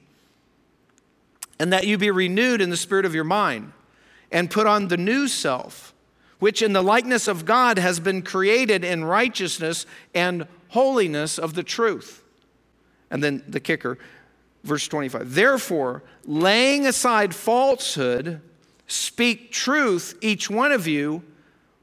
and 1.59 1.71
that 1.73 1.87
you 1.87 1.97
be 1.97 2.11
renewed 2.11 2.61
in 2.61 2.69
the 2.69 2.77
spirit 2.77 3.05
of 3.05 3.15
your 3.15 3.23
mind, 3.23 3.71
and 4.31 4.51
put 4.51 4.67
on 4.67 4.89
the 4.89 4.97
new 4.97 5.27
self, 5.27 5.93
which 6.39 6.61
in 6.61 6.73
the 6.73 6.83
likeness 6.83 7.27
of 7.27 7.45
God 7.45 7.77
has 7.77 7.99
been 7.99 8.21
created 8.21 8.83
in 8.83 9.03
righteousness 9.03 9.85
and 10.13 10.47
holiness 10.69 11.39
of 11.39 11.53
the 11.53 11.63
truth. 11.63 12.23
And 13.09 13.23
then 13.23 13.43
the 13.47 13.59
kicker, 13.59 13.97
Verse 14.63 14.87
25. 14.87 15.33
Therefore, 15.33 16.03
laying 16.25 16.85
aside 16.85 17.33
falsehood, 17.33 18.41
speak 18.91 19.51
truth, 19.51 20.17
each 20.21 20.49
one 20.49 20.71
of 20.71 20.87
you, 20.87 21.23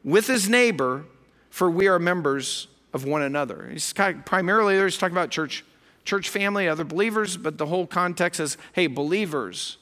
with 0.04 0.26
his 0.26 0.48
neighbor, 0.48 1.04
for 1.50 1.70
we 1.70 1.88
are 1.88 1.98
members 1.98 2.68
of 2.92 3.04
one 3.04 3.22
another. 3.22 3.68
He's 3.70 3.92
kind 3.92 4.18
of, 4.18 4.24
primarily 4.24 4.76
there, 4.76 4.86
he's 4.86 4.98
talking 4.98 5.16
about 5.16 5.30
church, 5.30 5.64
church 6.04 6.28
family, 6.28 6.68
other 6.68 6.84
believers, 6.84 7.36
but 7.36 7.58
the 7.58 7.66
whole 7.66 7.86
context 7.86 8.40
is 8.40 8.56
hey, 8.72 8.86
believers 8.86 9.78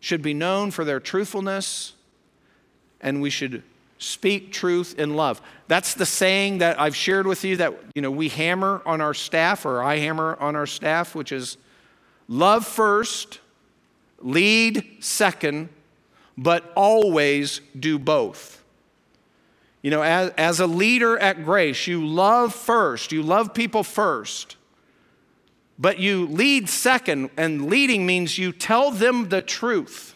should 0.00 0.22
be 0.22 0.34
known 0.34 0.70
for 0.70 0.84
their 0.84 1.00
truthfulness, 1.00 1.94
and 3.00 3.20
we 3.20 3.30
should 3.30 3.62
speak 3.98 4.52
truth 4.52 4.98
in 4.98 5.16
love. 5.16 5.40
That's 5.66 5.94
the 5.94 6.06
saying 6.06 6.58
that 6.58 6.80
I've 6.80 6.94
shared 6.94 7.26
with 7.26 7.44
you 7.44 7.56
that 7.56 7.74
you 7.94 8.02
know 8.02 8.10
we 8.10 8.28
hammer 8.28 8.82
on 8.86 9.00
our 9.00 9.14
staff, 9.14 9.64
or 9.64 9.82
I 9.82 9.96
hammer 9.96 10.36
on 10.40 10.56
our 10.56 10.66
staff, 10.66 11.14
which 11.14 11.32
is 11.32 11.56
Love 12.28 12.66
first, 12.66 13.40
lead 14.20 14.86
second, 15.00 15.70
but 16.38 16.72
always 16.76 17.60
do 17.78 17.98
both. 17.98 18.62
You 19.82 19.90
know, 19.90 20.02
as, 20.02 20.30
as 20.38 20.60
a 20.60 20.66
leader 20.66 21.18
at 21.18 21.44
Grace, 21.44 21.88
you 21.88 22.06
love 22.06 22.54
first, 22.54 23.10
you 23.10 23.22
love 23.22 23.52
people 23.52 23.82
first, 23.82 24.56
but 25.80 25.98
you 25.98 26.26
lead 26.26 26.68
second, 26.68 27.30
and 27.36 27.66
leading 27.66 28.06
means 28.06 28.38
you 28.38 28.52
tell 28.52 28.92
them 28.92 29.28
the 29.28 29.42
truth. 29.42 30.14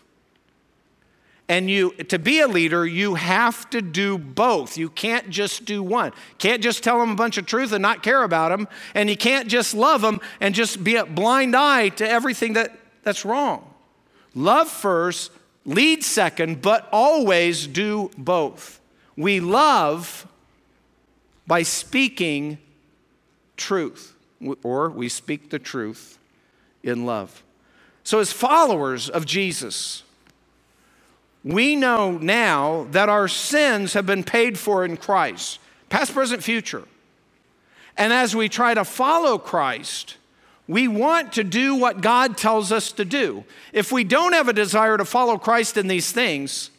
And 1.48 1.68
you 1.68 1.90
to 1.90 2.18
be 2.18 2.40
a 2.40 2.46
leader, 2.46 2.86
you 2.86 3.16
have 3.16 3.68
to 3.70 3.82
do 3.82 4.16
both. 4.16 4.78
You 4.78 4.88
can't 4.88 5.28
just 5.28 5.64
do 5.64 5.82
one. 5.82 6.12
Can't 6.38 6.62
just 6.62 6.82
tell 6.82 6.98
them 6.98 7.10
a 7.10 7.14
bunch 7.14 7.36
of 7.36 7.46
truth 7.46 7.72
and 7.72 7.82
not 7.82 8.02
care 8.02 8.22
about 8.22 8.50
them, 8.50 8.68
and 8.94 9.10
you 9.10 9.16
can't 9.16 9.48
just 9.48 9.74
love 9.74 10.02
them 10.02 10.20
and 10.40 10.54
just 10.54 10.82
be 10.82 10.96
a 10.96 11.04
blind 11.04 11.56
eye 11.56 11.88
to 11.90 12.08
everything 12.08 12.52
that, 12.52 12.78
that's 13.02 13.24
wrong. 13.24 13.68
Love 14.34 14.68
first, 14.68 15.30
lead 15.64 16.02
second, 16.02 16.62
but 16.62 16.88
always 16.92 17.66
do 17.66 18.10
both. 18.16 18.80
We 19.16 19.40
love 19.40 20.26
by 21.46 21.62
speaking 21.62 22.58
truth. 23.56 24.16
or 24.64 24.90
we 24.90 25.08
speak 25.08 25.50
the 25.50 25.58
truth 25.58 26.18
in 26.82 27.06
love. 27.06 27.44
So, 28.02 28.18
as 28.18 28.32
followers 28.32 29.08
of 29.08 29.24
Jesus, 29.24 30.02
we 31.44 31.76
know 31.76 32.18
now 32.18 32.86
that 32.90 33.08
our 33.08 33.28
sins 33.28 33.92
have 33.94 34.06
been 34.06 34.24
paid 34.24 34.58
for 34.58 34.84
in 34.84 34.96
Christ, 34.96 35.60
past, 35.88 36.12
present, 36.12 36.42
future. 36.42 36.84
And 37.96 38.12
as 38.12 38.34
we 38.34 38.48
try 38.48 38.74
to 38.74 38.84
follow 38.84 39.38
Christ, 39.38 40.16
we 40.68 40.88
want 40.88 41.32
to 41.34 41.44
do 41.44 41.74
what 41.74 42.00
God 42.00 42.36
tells 42.36 42.70
us 42.72 42.92
to 42.92 43.04
do. 43.04 43.44
If 43.72 43.90
we 43.90 44.04
don't 44.04 44.32
have 44.32 44.48
a 44.48 44.52
desire 44.52 44.96
to 44.96 45.04
follow 45.04 45.36
Christ 45.36 45.76
in 45.76 45.88
these 45.88 46.12
things, 46.12 46.70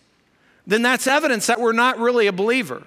then 0.65 0.81
that's 0.81 1.07
evidence 1.07 1.47
that 1.47 1.59
we're 1.59 1.73
not 1.73 1.99
really 1.99 2.27
a 2.27 2.34
believer. 2.34 2.84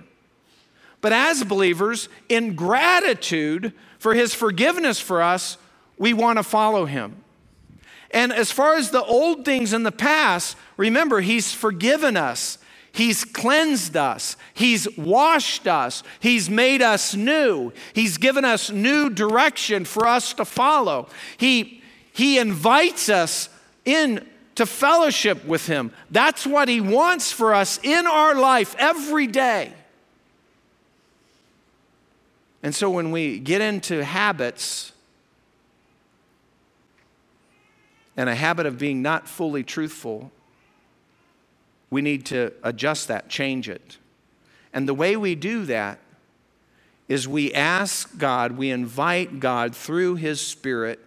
But 1.00 1.12
as 1.12 1.44
believers, 1.44 2.08
in 2.28 2.54
gratitude 2.54 3.72
for 3.98 4.14
his 4.14 4.34
forgiveness 4.34 4.98
for 4.98 5.22
us, 5.22 5.58
we 5.98 6.12
want 6.12 6.38
to 6.38 6.42
follow 6.42 6.86
him. 6.86 7.22
And 8.10 8.32
as 8.32 8.50
far 8.50 8.76
as 8.76 8.90
the 8.90 9.04
old 9.04 9.44
things 9.44 9.72
in 9.72 9.82
the 9.82 9.92
past, 9.92 10.56
remember, 10.76 11.20
he's 11.20 11.52
forgiven 11.52 12.16
us. 12.16 12.58
He's 12.96 13.26
cleansed 13.26 13.94
us. 13.94 14.38
He's 14.54 14.88
washed 14.96 15.66
us. 15.66 16.02
He's 16.18 16.48
made 16.48 16.80
us 16.80 17.14
new. 17.14 17.74
He's 17.92 18.16
given 18.16 18.42
us 18.42 18.70
new 18.70 19.10
direction 19.10 19.84
for 19.84 20.06
us 20.06 20.32
to 20.32 20.46
follow. 20.46 21.08
He, 21.36 21.82
he 22.14 22.38
invites 22.38 23.10
us 23.10 23.50
in 23.84 24.26
to 24.54 24.64
fellowship 24.64 25.44
with 25.44 25.66
Him. 25.66 25.92
That's 26.10 26.46
what 26.46 26.70
He 26.70 26.80
wants 26.80 27.30
for 27.30 27.52
us 27.54 27.78
in 27.82 28.06
our 28.06 28.34
life 28.34 28.74
every 28.78 29.26
day. 29.26 29.74
And 32.62 32.74
so 32.74 32.88
when 32.88 33.10
we 33.10 33.38
get 33.38 33.60
into 33.60 34.02
habits, 34.02 34.92
and 38.16 38.30
a 38.30 38.34
habit 38.34 38.64
of 38.64 38.78
being 38.78 39.02
not 39.02 39.28
fully 39.28 39.62
truthful, 39.62 40.32
we 41.90 42.02
need 42.02 42.26
to 42.26 42.52
adjust 42.62 43.08
that, 43.08 43.28
change 43.28 43.68
it. 43.68 43.98
And 44.72 44.88
the 44.88 44.94
way 44.94 45.16
we 45.16 45.34
do 45.34 45.64
that 45.66 45.98
is 47.08 47.28
we 47.28 47.52
ask 47.52 48.18
God, 48.18 48.52
we 48.52 48.70
invite 48.70 49.38
God 49.38 49.74
through 49.74 50.16
His 50.16 50.40
Spirit 50.40 51.00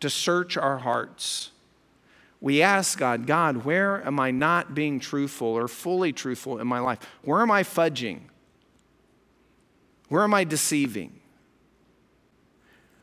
to 0.00 0.10
search 0.10 0.56
our 0.56 0.78
hearts. 0.78 1.50
We 2.40 2.60
ask 2.60 2.98
God, 2.98 3.26
God, 3.26 3.64
where 3.64 4.04
am 4.04 4.18
I 4.18 4.32
not 4.32 4.74
being 4.74 4.98
truthful 4.98 5.46
or 5.46 5.68
fully 5.68 6.12
truthful 6.12 6.58
in 6.58 6.66
my 6.66 6.80
life? 6.80 6.98
Where 7.22 7.40
am 7.40 7.52
I 7.52 7.62
fudging? 7.62 8.22
Where 10.08 10.24
am 10.24 10.34
I 10.34 10.42
deceiving? 10.42 11.20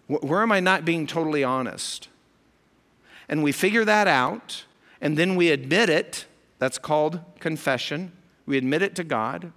Where 0.08 0.41
am 0.41 0.52
I 0.52 0.60
not 0.60 0.84
being 0.84 1.08
totally 1.08 1.43
honest? 1.43 2.10
And 3.30 3.41
we 3.41 3.52
figure 3.54 3.86
that 3.86 4.08
out, 4.08 4.66
and 5.00 5.18
then 5.18 5.36
we 5.36 5.52
admit 5.52 5.89
it 5.89 6.26
that's 6.60 6.78
called 6.78 7.22
confession. 7.39 8.12
We 8.45 8.57
admit 8.57 8.82
it 8.82 8.95
to 8.95 9.03
God. 9.03 9.51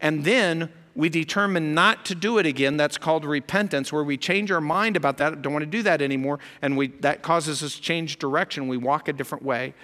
And 0.00 0.24
then 0.24 0.70
we 0.94 1.08
determine 1.08 1.74
not 1.74 2.04
to 2.06 2.14
do 2.14 2.38
it 2.38 2.46
again. 2.46 2.76
That's 2.76 2.98
called 2.98 3.24
repentance, 3.24 3.92
where 3.92 4.04
we 4.04 4.16
change 4.16 4.50
our 4.50 4.60
mind 4.60 4.96
about 4.96 5.18
that, 5.18 5.42
don't 5.42 5.52
want 5.52 5.64
to 5.64 5.70
do 5.70 5.82
that 5.82 6.00
anymore, 6.00 6.38
and 6.62 6.76
we, 6.76 6.88
that 7.00 7.22
causes 7.22 7.62
us 7.62 7.74
to 7.74 7.82
change 7.82 8.18
direction. 8.18 8.68
We 8.68 8.76
walk 8.76 9.08
a 9.08 9.12
different 9.12 9.44
way. 9.44 9.74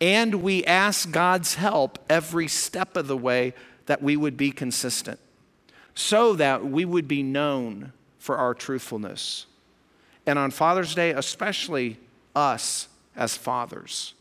And 0.00 0.36
we 0.36 0.64
ask 0.64 1.10
God's 1.10 1.56
help 1.56 1.98
every 2.08 2.48
step 2.48 2.96
of 2.96 3.06
the 3.06 3.16
way 3.16 3.52
that 3.86 4.02
we 4.02 4.16
would 4.16 4.36
be 4.36 4.52
consistent, 4.52 5.18
so 5.94 6.34
that 6.34 6.64
we 6.64 6.84
would 6.84 7.08
be 7.08 7.22
known 7.22 7.92
for 8.18 8.38
our 8.38 8.54
truthfulness. 8.54 9.46
And 10.24 10.38
on 10.38 10.52
Father's 10.52 10.94
Day, 10.94 11.10
especially 11.10 11.98
us 12.36 12.88
as 13.16 13.36
fathers 13.36 14.14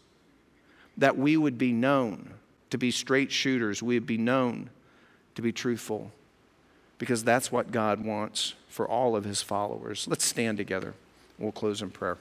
that 1.00 1.18
we 1.18 1.36
would 1.36 1.58
be 1.58 1.72
known 1.72 2.34
to 2.70 2.78
be 2.78 2.91
straight 2.91 3.32
shooters, 3.32 3.82
we 3.82 3.95
would 3.95 4.06
be 4.06 4.18
known 4.18 4.70
to 5.36 5.41
be 5.41 5.52
truthful, 5.52 6.12
because 6.97 7.24
that's 7.24 7.52
what 7.52 7.72
God 7.72 8.06
wants 8.06 8.54
for 8.68 8.88
all 8.88 9.16
of 9.16 9.24
his 9.24 9.41
followers. 9.41 10.08
Let's 10.08 10.24
stand 10.24 10.58
together. 10.58 10.93
We'll 11.39 11.52
close 11.52 11.82
in 11.82 11.89
prayer. 11.89 12.18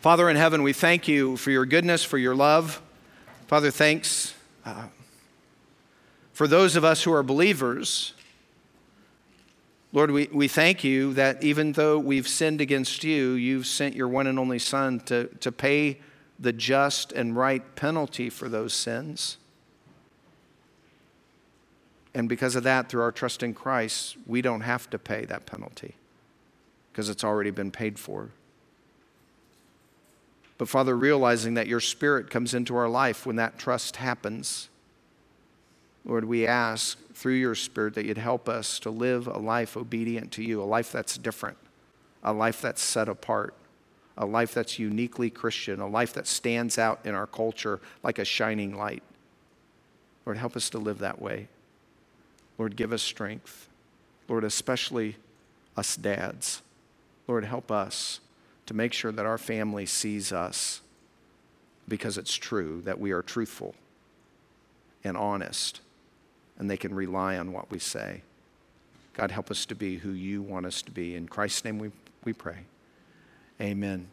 Father 0.00 0.28
in 0.28 0.36
heaven, 0.36 0.62
we 0.62 0.72
thank 0.72 1.08
you 1.08 1.36
for 1.36 1.50
your 1.50 1.66
goodness, 1.66 2.04
for 2.04 2.18
your 2.18 2.34
love. 2.34 2.82
Father, 3.46 3.70
thanks 3.70 4.34
uh, 4.64 4.86
for 6.32 6.46
those 6.46 6.76
of 6.76 6.84
us 6.84 7.02
who 7.02 7.12
are 7.12 7.22
believers 7.22 8.14
Lord, 9.92 10.10
we, 10.10 10.28
we 10.32 10.48
thank 10.48 10.84
you 10.84 11.14
that 11.14 11.42
even 11.42 11.72
though 11.72 11.98
we've 11.98 12.28
sinned 12.28 12.60
against 12.60 13.04
you, 13.04 13.32
you've 13.32 13.66
sent 13.66 13.96
your 13.96 14.08
one 14.08 14.26
and 14.26 14.38
only 14.38 14.58
Son 14.58 15.00
to, 15.00 15.28
to 15.40 15.50
pay 15.50 15.98
the 16.38 16.52
just 16.52 17.12
and 17.12 17.34
right 17.34 17.74
penalty 17.74 18.28
for 18.28 18.48
those 18.48 18.74
sins. 18.74 19.38
And 22.14 22.28
because 22.28 22.54
of 22.54 22.64
that, 22.64 22.88
through 22.88 23.02
our 23.02 23.12
trust 23.12 23.42
in 23.42 23.54
Christ, 23.54 24.16
we 24.26 24.42
don't 24.42 24.60
have 24.60 24.90
to 24.90 24.98
pay 24.98 25.24
that 25.24 25.46
penalty 25.46 25.94
because 26.92 27.08
it's 27.08 27.24
already 27.24 27.50
been 27.50 27.70
paid 27.70 27.98
for. 27.98 28.30
But 30.58 30.68
Father, 30.68 30.96
realizing 30.96 31.54
that 31.54 31.68
your 31.68 31.80
Spirit 31.80 32.28
comes 32.28 32.52
into 32.52 32.76
our 32.76 32.88
life 32.88 33.24
when 33.24 33.36
that 33.36 33.58
trust 33.58 33.96
happens, 33.96 34.68
Lord, 36.04 36.24
we 36.24 36.46
ask 36.46 36.98
through 37.18 37.34
your 37.34 37.56
Spirit 37.56 37.94
that 37.94 38.04
you'd 38.04 38.16
help 38.16 38.48
us 38.48 38.78
to 38.78 38.90
live 38.90 39.26
a 39.26 39.38
life 39.38 39.76
obedient 39.76 40.30
to 40.30 40.44
you, 40.44 40.62
a 40.62 40.64
life 40.64 40.92
that's 40.92 41.18
different, 41.18 41.58
a 42.22 42.32
life 42.32 42.62
that's 42.62 42.80
set 42.80 43.08
apart, 43.08 43.54
a 44.16 44.24
life 44.24 44.54
that's 44.54 44.78
uniquely 44.78 45.28
Christian, 45.28 45.80
a 45.80 45.88
life 45.88 46.12
that 46.14 46.28
stands 46.28 46.78
out 46.78 47.00
in 47.04 47.16
our 47.16 47.26
culture 47.26 47.80
like 48.04 48.20
a 48.20 48.24
shining 48.24 48.76
light. 48.76 49.02
Lord, 50.24 50.38
help 50.38 50.54
us 50.54 50.70
to 50.70 50.78
live 50.78 51.00
that 51.00 51.20
way. 51.20 51.48
Lord, 52.56 52.76
give 52.76 52.92
us 52.92 53.02
strength. 53.02 53.68
Lord, 54.28 54.44
especially 54.44 55.16
us 55.76 55.96
dads. 55.96 56.62
Lord, 57.26 57.44
help 57.44 57.72
us 57.72 58.20
to 58.66 58.74
make 58.74 58.92
sure 58.92 59.10
that 59.10 59.26
our 59.26 59.38
family 59.38 59.86
sees 59.86 60.32
us 60.32 60.82
because 61.88 62.16
it's 62.16 62.36
true, 62.36 62.80
that 62.82 63.00
we 63.00 63.10
are 63.10 63.22
truthful 63.22 63.74
and 65.02 65.16
honest 65.16 65.80
and 66.58 66.68
they 66.68 66.76
can 66.76 66.94
rely 66.94 67.38
on 67.38 67.52
what 67.52 67.70
we 67.70 67.78
say. 67.78 68.22
God, 69.14 69.30
help 69.30 69.50
us 69.50 69.64
to 69.66 69.74
be 69.74 69.98
who 69.98 70.10
you 70.10 70.42
want 70.42 70.66
us 70.66 70.82
to 70.82 70.90
be. 70.90 71.14
In 71.14 71.28
Christ's 71.28 71.64
name 71.64 71.78
we, 71.78 71.90
we 72.24 72.32
pray. 72.32 72.58
Amen. 73.60 74.08